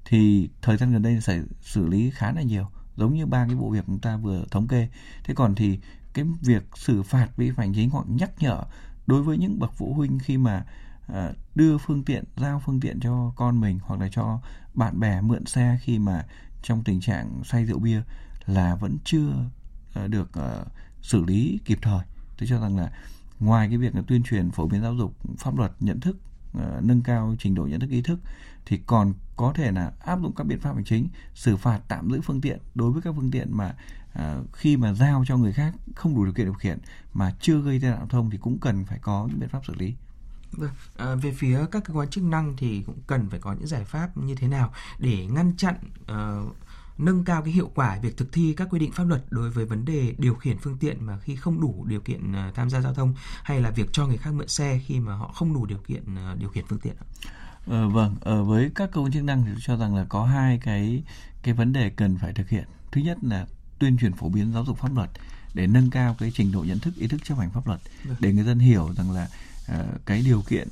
thì 0.05 0.49
thời 0.63 0.77
gian 0.77 0.93
gần 0.93 1.03
đây 1.03 1.21
xảy 1.21 1.41
xử 1.63 1.87
lý 1.87 2.11
khá 2.11 2.33
là 2.33 2.43
nhiều, 2.43 2.67
giống 2.97 3.15
như 3.15 3.27
ba 3.27 3.47
cái 3.47 3.55
vụ 3.55 3.71
việc 3.71 3.85
chúng 3.87 3.99
ta 3.99 4.17
vừa 4.17 4.45
thống 4.51 4.69
kê. 4.69 4.89
Thế 5.25 5.35
còn 5.35 5.55
thì 5.55 5.79
cái 6.15 6.25
việc 6.41 6.63
xử 6.75 7.03
phạt 7.03 7.29
vi 7.37 7.51
phạm 7.51 7.59
hành 7.59 7.75
chính 7.75 7.91
hoặc 7.91 8.05
nhắc 8.09 8.31
nhở 8.39 8.63
đối 9.07 9.23
với 9.23 9.39
những 9.39 9.59
bậc 9.59 9.73
phụ 9.77 9.95
huynh 9.95 10.19
khi 10.19 10.37
mà 10.37 10.65
ờ, 11.07 11.35
đưa 11.55 11.79
phương 11.79 12.05
tiện, 12.05 12.25
giao 12.37 12.63
phương 12.67 12.81
tiện 12.81 13.01
cho 13.01 13.33
con 13.37 13.61
mình 13.61 13.79
hoặc 13.83 14.01
là 14.01 14.09
cho 14.13 14.41
bạn 14.75 15.01
bè 15.01 15.21
mượn 15.21 15.47
xe 15.47 15.79
khi 15.83 15.99
mà 15.99 16.25
trong 16.63 16.85
tình 16.85 17.01
trạng 17.01 17.45
say 17.45 17.65
rượu 17.65 17.79
bia 17.79 18.03
là 18.47 18.75
vẫn 18.75 18.97
chưa 19.05 19.33
ờ, 19.95 20.09
được 20.09 20.33
ờ, 20.33 20.65
xử 21.03 21.25
lý 21.25 21.61
kịp 21.65 21.79
thời. 21.83 22.05
Tôi 22.39 22.49
cho 22.49 22.61
rằng 22.61 22.77
là 22.77 22.93
ngoài 23.41 23.69
cái 23.69 23.79
việc 23.79 23.95
là 23.95 24.03
tuyên 24.07 24.23
truyền 24.23 24.51
phổ 24.51 24.67
biến 24.67 24.83
giáo 24.83 24.95
dục 24.95 25.17
pháp 25.39 25.59
luật, 25.59 25.73
nhận 25.81 26.01
thức 26.01 26.17
ờ, 26.55 26.81
nâng 26.83 27.03
cao 27.03 27.35
trình 27.39 27.55
độ 27.55 27.67
nhận 27.67 27.81
thức, 27.81 27.91
ý 27.91 28.03
thức 28.03 28.21
thì 28.67 28.81
còn 28.87 29.15
có 29.37 29.53
thể 29.53 29.73
là 29.73 29.93
áp 30.01 30.21
dụng 30.23 30.33
các 30.37 30.45
biện 30.45 30.61
pháp 30.61 30.75
hành 30.75 30.85
chính, 30.85 31.09
xử 31.35 31.57
phạt, 31.57 31.81
tạm 31.89 32.11
giữ 32.11 32.21
phương 32.21 32.41
tiện. 32.41 32.59
Đối 32.75 32.93
với 32.93 33.03
các 33.03 33.15
phương 33.17 33.31
tiện 33.31 33.57
mà 33.57 33.75
khi 34.53 34.77
mà 34.77 34.93
giao 34.93 35.25
cho 35.27 35.37
người 35.37 35.53
khác 35.53 35.75
không 35.95 36.15
đủ 36.15 36.25
điều 36.25 36.35
kiện 36.35 36.47
điều 36.47 36.55
khiển 36.55 36.79
mà 37.13 37.35
chưa 37.41 37.61
gây 37.61 37.81
tai 37.81 37.91
nạn 37.91 37.99
giao 37.99 38.09
thông 38.09 38.31
thì 38.31 38.39
cũng 38.39 38.59
cần 38.59 38.85
phải 38.85 38.99
có 38.99 39.27
những 39.31 39.41
biện 39.41 39.49
pháp 39.49 39.67
xử 39.67 39.75
lý 39.75 39.95
à, 40.97 41.15
về 41.15 41.33
phía 41.33 41.61
các 41.71 41.85
cơ 41.85 41.95
quan 41.95 42.09
chức 42.09 42.25
năng 42.25 42.57
thì 42.57 42.83
cũng 42.87 42.99
cần 43.07 43.31
phải 43.31 43.41
có 43.41 43.53
những 43.53 43.67
giải 43.67 43.85
pháp 43.85 44.17
như 44.17 44.35
thế 44.35 44.49
nào 44.49 44.73
để 44.99 45.27
ngăn 45.27 45.57
chặn 45.57 45.75
uh, 46.03 46.57
nâng 46.99 47.25
cao 47.25 47.43
cái 47.43 47.53
hiệu 47.53 47.71
quả 47.75 47.99
việc 48.03 48.17
thực 48.17 48.33
thi 48.33 48.55
các 48.57 48.69
quy 48.71 48.79
định 48.79 48.93
pháp 48.93 49.05
luật 49.05 49.25
đối 49.31 49.51
với 49.51 49.65
vấn 49.65 49.85
đề 49.85 50.15
điều 50.19 50.35
khiển 50.35 50.59
phương 50.59 50.77
tiện 50.79 51.05
mà 51.05 51.19
khi 51.19 51.37
không 51.37 51.61
đủ 51.61 51.85
điều 51.89 52.01
kiện 52.01 52.33
uh, 52.33 52.55
tham 52.55 52.71
gia 52.71 52.81
giao 52.81 52.95
thông 52.95 53.15
hay 53.43 53.61
là 53.61 53.71
việc 53.71 53.93
cho 53.93 54.07
người 54.07 54.17
khác 54.17 54.31
mượn 54.35 54.49
xe 54.49 54.81
khi 54.87 55.01
mà 55.01 55.15
họ 55.15 55.33
không 55.35 55.55
đủ 55.55 55.67
điều 55.67 55.79
kiện 55.79 56.03
uh, 56.03 56.39
điều 56.39 56.49
khiển 56.49 56.65
phương 56.69 56.79
tiện. 56.79 56.95
Ờ, 57.67 57.89
vâng, 57.89 58.17
ở 58.21 58.45
với 58.45 58.71
các 58.75 58.91
cơ 58.93 59.01
quan 59.01 59.13
chức 59.13 59.25
năng 59.25 59.45
thì 59.45 59.51
tôi 59.53 59.61
cho 59.63 59.77
rằng 59.77 59.97
là 59.97 60.07
có 60.09 60.25
hai 60.25 60.59
cái 60.63 61.03
cái 61.43 61.55
vấn 61.55 61.73
đề 61.73 61.91
cần 61.91 62.19
phải 62.19 62.33
thực 62.33 62.49
hiện. 62.49 62.65
Thứ 62.93 63.01
nhất 63.01 63.19
là 63.23 63.47
tuyên 63.79 63.97
truyền 63.99 64.13
phổ 64.13 64.29
biến 64.29 64.53
giáo 64.53 64.65
dục 64.65 64.79
pháp 64.79 64.95
luật 64.95 65.11
để 65.55 65.67
nâng 65.67 65.91
cao 65.91 66.17
cái 66.19 66.33
trình 66.35 66.53
độ 66.53 66.65
nhận 66.65 66.79
thức 66.79 66.95
ý 66.97 67.09
thức 67.09 67.21
chấp 67.25 67.39
hành 67.39 67.51
pháp 67.51 67.67
luật 67.67 67.81
vâng. 68.05 68.17
để 68.21 68.33
người 68.33 68.45
dân 68.45 68.59
hiểu 68.59 68.93
rằng 68.97 69.11
là 69.11 69.29
Ờ, 69.67 69.87
cái 70.07 70.23
điều 70.23 70.43
kiện 70.43 70.69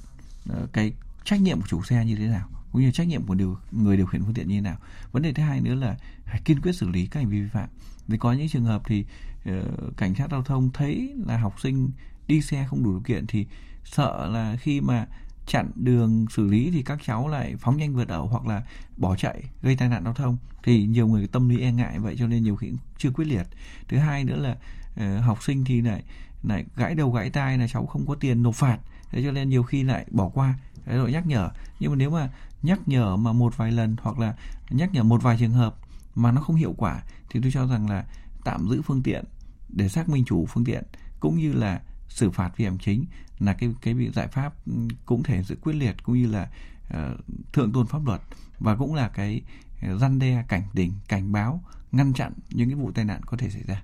ờ, 0.49 0.67
cái 0.73 0.93
trách 1.25 1.41
nhiệm 1.41 1.61
của 1.61 1.67
chủ 1.67 1.83
xe 1.83 2.05
như 2.05 2.17
thế 2.17 2.27
nào 2.27 2.49
cũng 2.73 2.83
như 2.83 2.91
trách 2.91 3.09
nhiệm 3.09 3.23
của 3.23 3.35
điều 3.35 3.59
người 3.73 3.97
điều 3.97 4.07
khiển 4.07 4.23
phương 4.25 4.35
tiện 4.35 4.49
như 4.49 4.55
thế 4.55 4.61
nào. 4.61 4.77
Vấn 5.13 5.23
đề 5.23 5.33
thứ 5.33 5.43
hai 5.43 5.61
nữa 5.61 5.75
là 5.75 5.97
phải 6.25 6.41
kiên 6.45 6.61
quyết 6.61 6.73
xử 6.73 6.89
lý 6.89 7.07
các 7.07 7.21
hành 7.21 7.29
vi 7.29 7.41
vi 7.41 7.49
phạm. 7.49 7.69
Vì 8.09 8.19
có 8.19 8.33
những 8.33 8.49
trường 8.49 8.65
hợp 8.65 8.83
thì 8.87 9.05
uh, 9.51 9.97
cảnh 9.97 10.15
sát 10.15 10.31
giao 10.31 10.43
thông 10.43 10.71
thấy 10.73 11.15
là 11.27 11.39
học 11.39 11.61
sinh 11.61 11.91
đi 12.29 12.41
xe 12.41 12.67
không 12.71 12.85
đủ 12.85 12.91
điều 12.91 13.01
kiện 13.01 13.27
thì 13.27 13.47
sợ 13.85 14.29
là 14.33 14.57
khi 14.61 14.81
mà 14.81 15.07
chặn 15.47 15.71
đường 15.75 16.27
xử 16.31 16.47
lý 16.47 16.71
thì 16.71 16.83
các 16.83 16.99
cháu 17.05 17.29
lại 17.29 17.55
phóng 17.57 17.77
nhanh 17.77 17.95
vượt 17.95 18.09
ẩu 18.09 18.27
hoặc 18.27 18.47
là 18.47 18.63
bỏ 18.97 19.17
chạy 19.17 19.43
gây 19.63 19.77
tai 19.77 19.89
nạn 19.89 20.05
giao 20.05 20.15
thông. 20.15 20.37
Thì 20.63 20.87
nhiều 20.87 21.07
người 21.07 21.27
tâm 21.27 21.49
lý 21.49 21.61
e 21.61 21.73
ngại 21.73 21.99
vậy 21.99 22.17
cho 22.19 22.27
nên 22.27 22.43
nhiều 22.43 22.57
khi 22.57 22.73
chưa 22.99 23.11
quyết 23.11 23.25
liệt. 23.25 23.47
Thứ 23.89 23.97
hai 23.97 24.25
nữa 24.25 24.37
là 24.37 24.57
uh, 24.93 25.25
học 25.25 25.43
sinh 25.43 25.65
thì 25.65 25.81
lại 25.81 26.03
lại 26.45 26.65
gãy 26.77 26.95
đầu 26.95 27.11
gãy 27.11 27.31
tai 27.31 27.59
là 27.59 27.69
cháu 27.69 27.87
không 27.87 28.07
có 28.07 28.15
tiền 28.15 28.43
nộp 28.43 28.55
phạt. 28.55 28.79
Thế 29.11 29.23
cho 29.23 29.33
nên 29.33 29.49
nhiều 29.49 29.63
khi 29.63 29.83
lại 29.83 30.07
bỏ 30.11 30.29
qua. 30.29 30.55
Cái 30.87 30.97
rồi 30.97 31.13
nhắc 31.13 31.27
nhở. 31.27 31.51
Nhưng 31.81 31.91
mà 31.91 31.97
nếu 31.97 32.11
mà 32.11 32.31
nhắc 32.63 32.89
nhở 32.89 33.17
mà 33.17 33.33
một 33.33 33.57
vài 33.57 33.73
lần 33.73 33.97
hoặc 34.03 34.19
là 34.19 34.35
nhắc 34.71 34.93
nhở 34.93 35.03
một 35.03 35.23
vài 35.23 35.37
trường 35.41 35.51
hợp 35.51 35.77
mà 36.15 36.33
nó 36.33 36.41
không 36.41 36.57
hiệu 36.57 36.75
quả 36.77 37.03
thì 37.31 37.41
tôi 37.43 37.51
cho 37.55 37.67
rằng 37.67 37.91
là 37.91 38.05
tạm 38.45 38.69
giữ 38.69 38.83
phương 38.83 39.03
tiện 39.03 39.25
để 39.69 39.89
xác 39.89 40.09
minh 40.09 40.25
chủ 40.25 40.47
phương 40.47 40.65
tiện 40.65 40.85
cũng 41.21 41.39
như 41.39 41.53
là 41.53 41.81
xử 42.09 42.31
phạt 42.31 42.57
vi 42.57 42.65
phạm 42.65 42.79
chính 42.79 43.05
là 43.39 43.53
cái 43.53 43.75
cái 43.83 43.95
giải 44.15 44.29
pháp 44.29 44.67
ừ, 44.67 44.73
cũng 45.05 45.23
thể 45.23 45.43
sự 45.43 45.57
quyết 45.63 45.73
liệt 45.73 46.03
cũng 46.03 46.15
như 46.15 46.27
là 46.27 46.49
uh, 46.95 47.21
thượng 47.53 47.73
tôn 47.73 47.87
pháp 47.87 48.07
luật 48.07 48.21
và 48.59 48.77
cũng 48.77 48.95
là 48.95 49.09
cái 49.09 49.43
ờ, 49.83 49.99
răn 49.99 50.19
đe 50.19 50.45
cảnh 50.49 50.63
tỉnh 50.75 50.93
cảnh 51.09 51.33
báo 51.33 51.63
ngăn 51.93 52.13
chặn 52.13 52.33
những 52.51 52.69
cái 52.69 52.77
vụ 52.77 52.91
tai 52.91 53.05
nạn 53.05 53.21
có 53.27 53.37
thể 53.37 53.51
xảy 53.51 53.63
ra. 53.63 53.83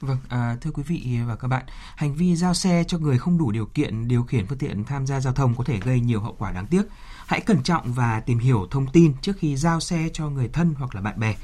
Vâng, 0.00 0.18
à, 0.28 0.56
thưa 0.60 0.70
quý 0.70 0.82
vị 0.86 1.18
và 1.26 1.36
các 1.36 1.48
bạn, 1.48 1.64
hành 1.96 2.14
vi 2.14 2.36
giao 2.36 2.54
xe 2.54 2.84
cho 2.88 2.98
người 2.98 3.18
không 3.18 3.38
đủ 3.38 3.50
điều 3.50 3.66
kiện 3.66 4.08
điều 4.08 4.22
khiển 4.22 4.46
phương 4.46 4.58
tiện 4.58 4.84
tham 4.84 5.06
gia 5.06 5.20
giao 5.20 5.32
thông 5.32 5.54
có 5.54 5.64
thể 5.64 5.80
gây 5.80 6.00
nhiều 6.00 6.20
hậu 6.20 6.36
quả 6.38 6.52
đáng 6.52 6.66
tiếc. 6.66 6.82
Hãy 7.26 7.40
cẩn 7.40 7.62
trọng 7.62 7.92
và 7.92 8.20
tìm 8.20 8.38
hiểu 8.38 8.66
thông 8.70 8.86
tin 8.86 9.14
trước 9.22 9.36
khi 9.38 9.56
giao 9.56 9.80
xe 9.80 10.08
cho 10.12 10.28
người 10.28 10.48
thân 10.48 10.74
hoặc 10.78 10.94
là 10.94 11.00
bạn 11.00 11.20
bè. 11.20 11.36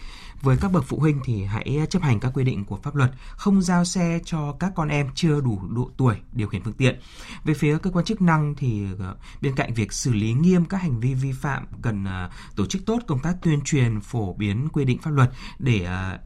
Với 0.43 0.57
các 0.61 0.73
bậc 0.73 0.85
phụ 0.85 0.99
huynh 0.99 1.21
thì 1.25 1.45
hãy 1.45 1.79
chấp 1.91 2.03
hành 2.03 2.21
các 2.21 2.33
quy 2.35 2.45
định 2.45 2.65
của 2.65 2.77
pháp 2.77 2.95
luật, 2.95 3.13
không 3.31 3.63
giao 3.63 3.85
xe 3.85 4.21
cho 4.25 4.53
các 4.61 4.73
con 4.75 4.89
em 4.89 5.09
chưa 5.15 5.41
đủ 5.41 5.61
độ 5.69 5.91
tuổi 5.97 6.17
điều 6.33 6.49
khiển 6.49 6.63
phương 6.63 6.75
tiện. 6.75 7.01
Về 7.45 7.55
phía 7.55 7.79
cơ 7.79 7.91
quan 7.91 8.05
chức 8.05 8.23
năng 8.23 8.55
thì 8.55 8.87
ờ, 8.99 9.17
bên 9.41 9.55
cạnh 9.55 9.75
việc 9.75 9.93
xử 9.93 10.13
lý 10.13 10.33
nghiêm 10.33 10.65
các 10.65 10.83
hành 10.83 11.01
vi 11.01 11.15
vi 11.15 11.33
phạm 11.33 11.67
cần 11.83 12.05
ờ, 12.05 12.31
tổ 12.57 12.67
chức 12.67 12.87
tốt 12.87 12.99
công 13.07 13.19
tác 13.19 13.37
tuyên 13.43 13.61
truyền 13.65 14.01
phổ 14.01 14.35
biến 14.35 14.69
quy 14.73 14.85
định 14.85 14.99
pháp 14.99 15.11
luật 15.11 15.31
để 15.59 15.85
ờ, 15.85 16.19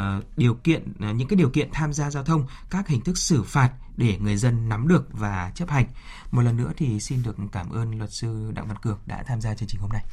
Ờ, 0.00 0.22
điều 0.36 0.54
kiện 0.54 0.92
ờ, 1.00 1.12
những 1.12 1.28
cái 1.28 1.36
điều 1.36 1.50
kiện 1.50 1.68
tham 1.72 1.92
gia 1.92 2.10
giao 2.10 2.24
thông, 2.24 2.46
các 2.70 2.88
hình 2.88 3.00
thức 3.00 3.18
xử 3.18 3.42
phạt 3.42 3.72
để 3.96 4.18
người 4.18 4.36
dân 4.36 4.68
nắm 4.68 4.88
được 4.88 5.08
và 5.12 5.52
chấp 5.54 5.68
hành. 5.70 5.86
Một 6.30 6.42
lần 6.42 6.56
nữa 6.56 6.72
thì 6.76 7.00
xin 7.00 7.22
được 7.22 7.36
cảm 7.52 7.70
ơn 7.70 7.98
luật 7.98 8.12
sư 8.12 8.52
Đặng 8.54 8.68
Văn 8.68 8.76
Cường 8.82 8.98
đã 9.06 9.22
tham 9.22 9.40
gia 9.40 9.54
chương 9.54 9.68
trình 9.68 9.80
hôm 9.80 9.90
nay. 9.92 10.04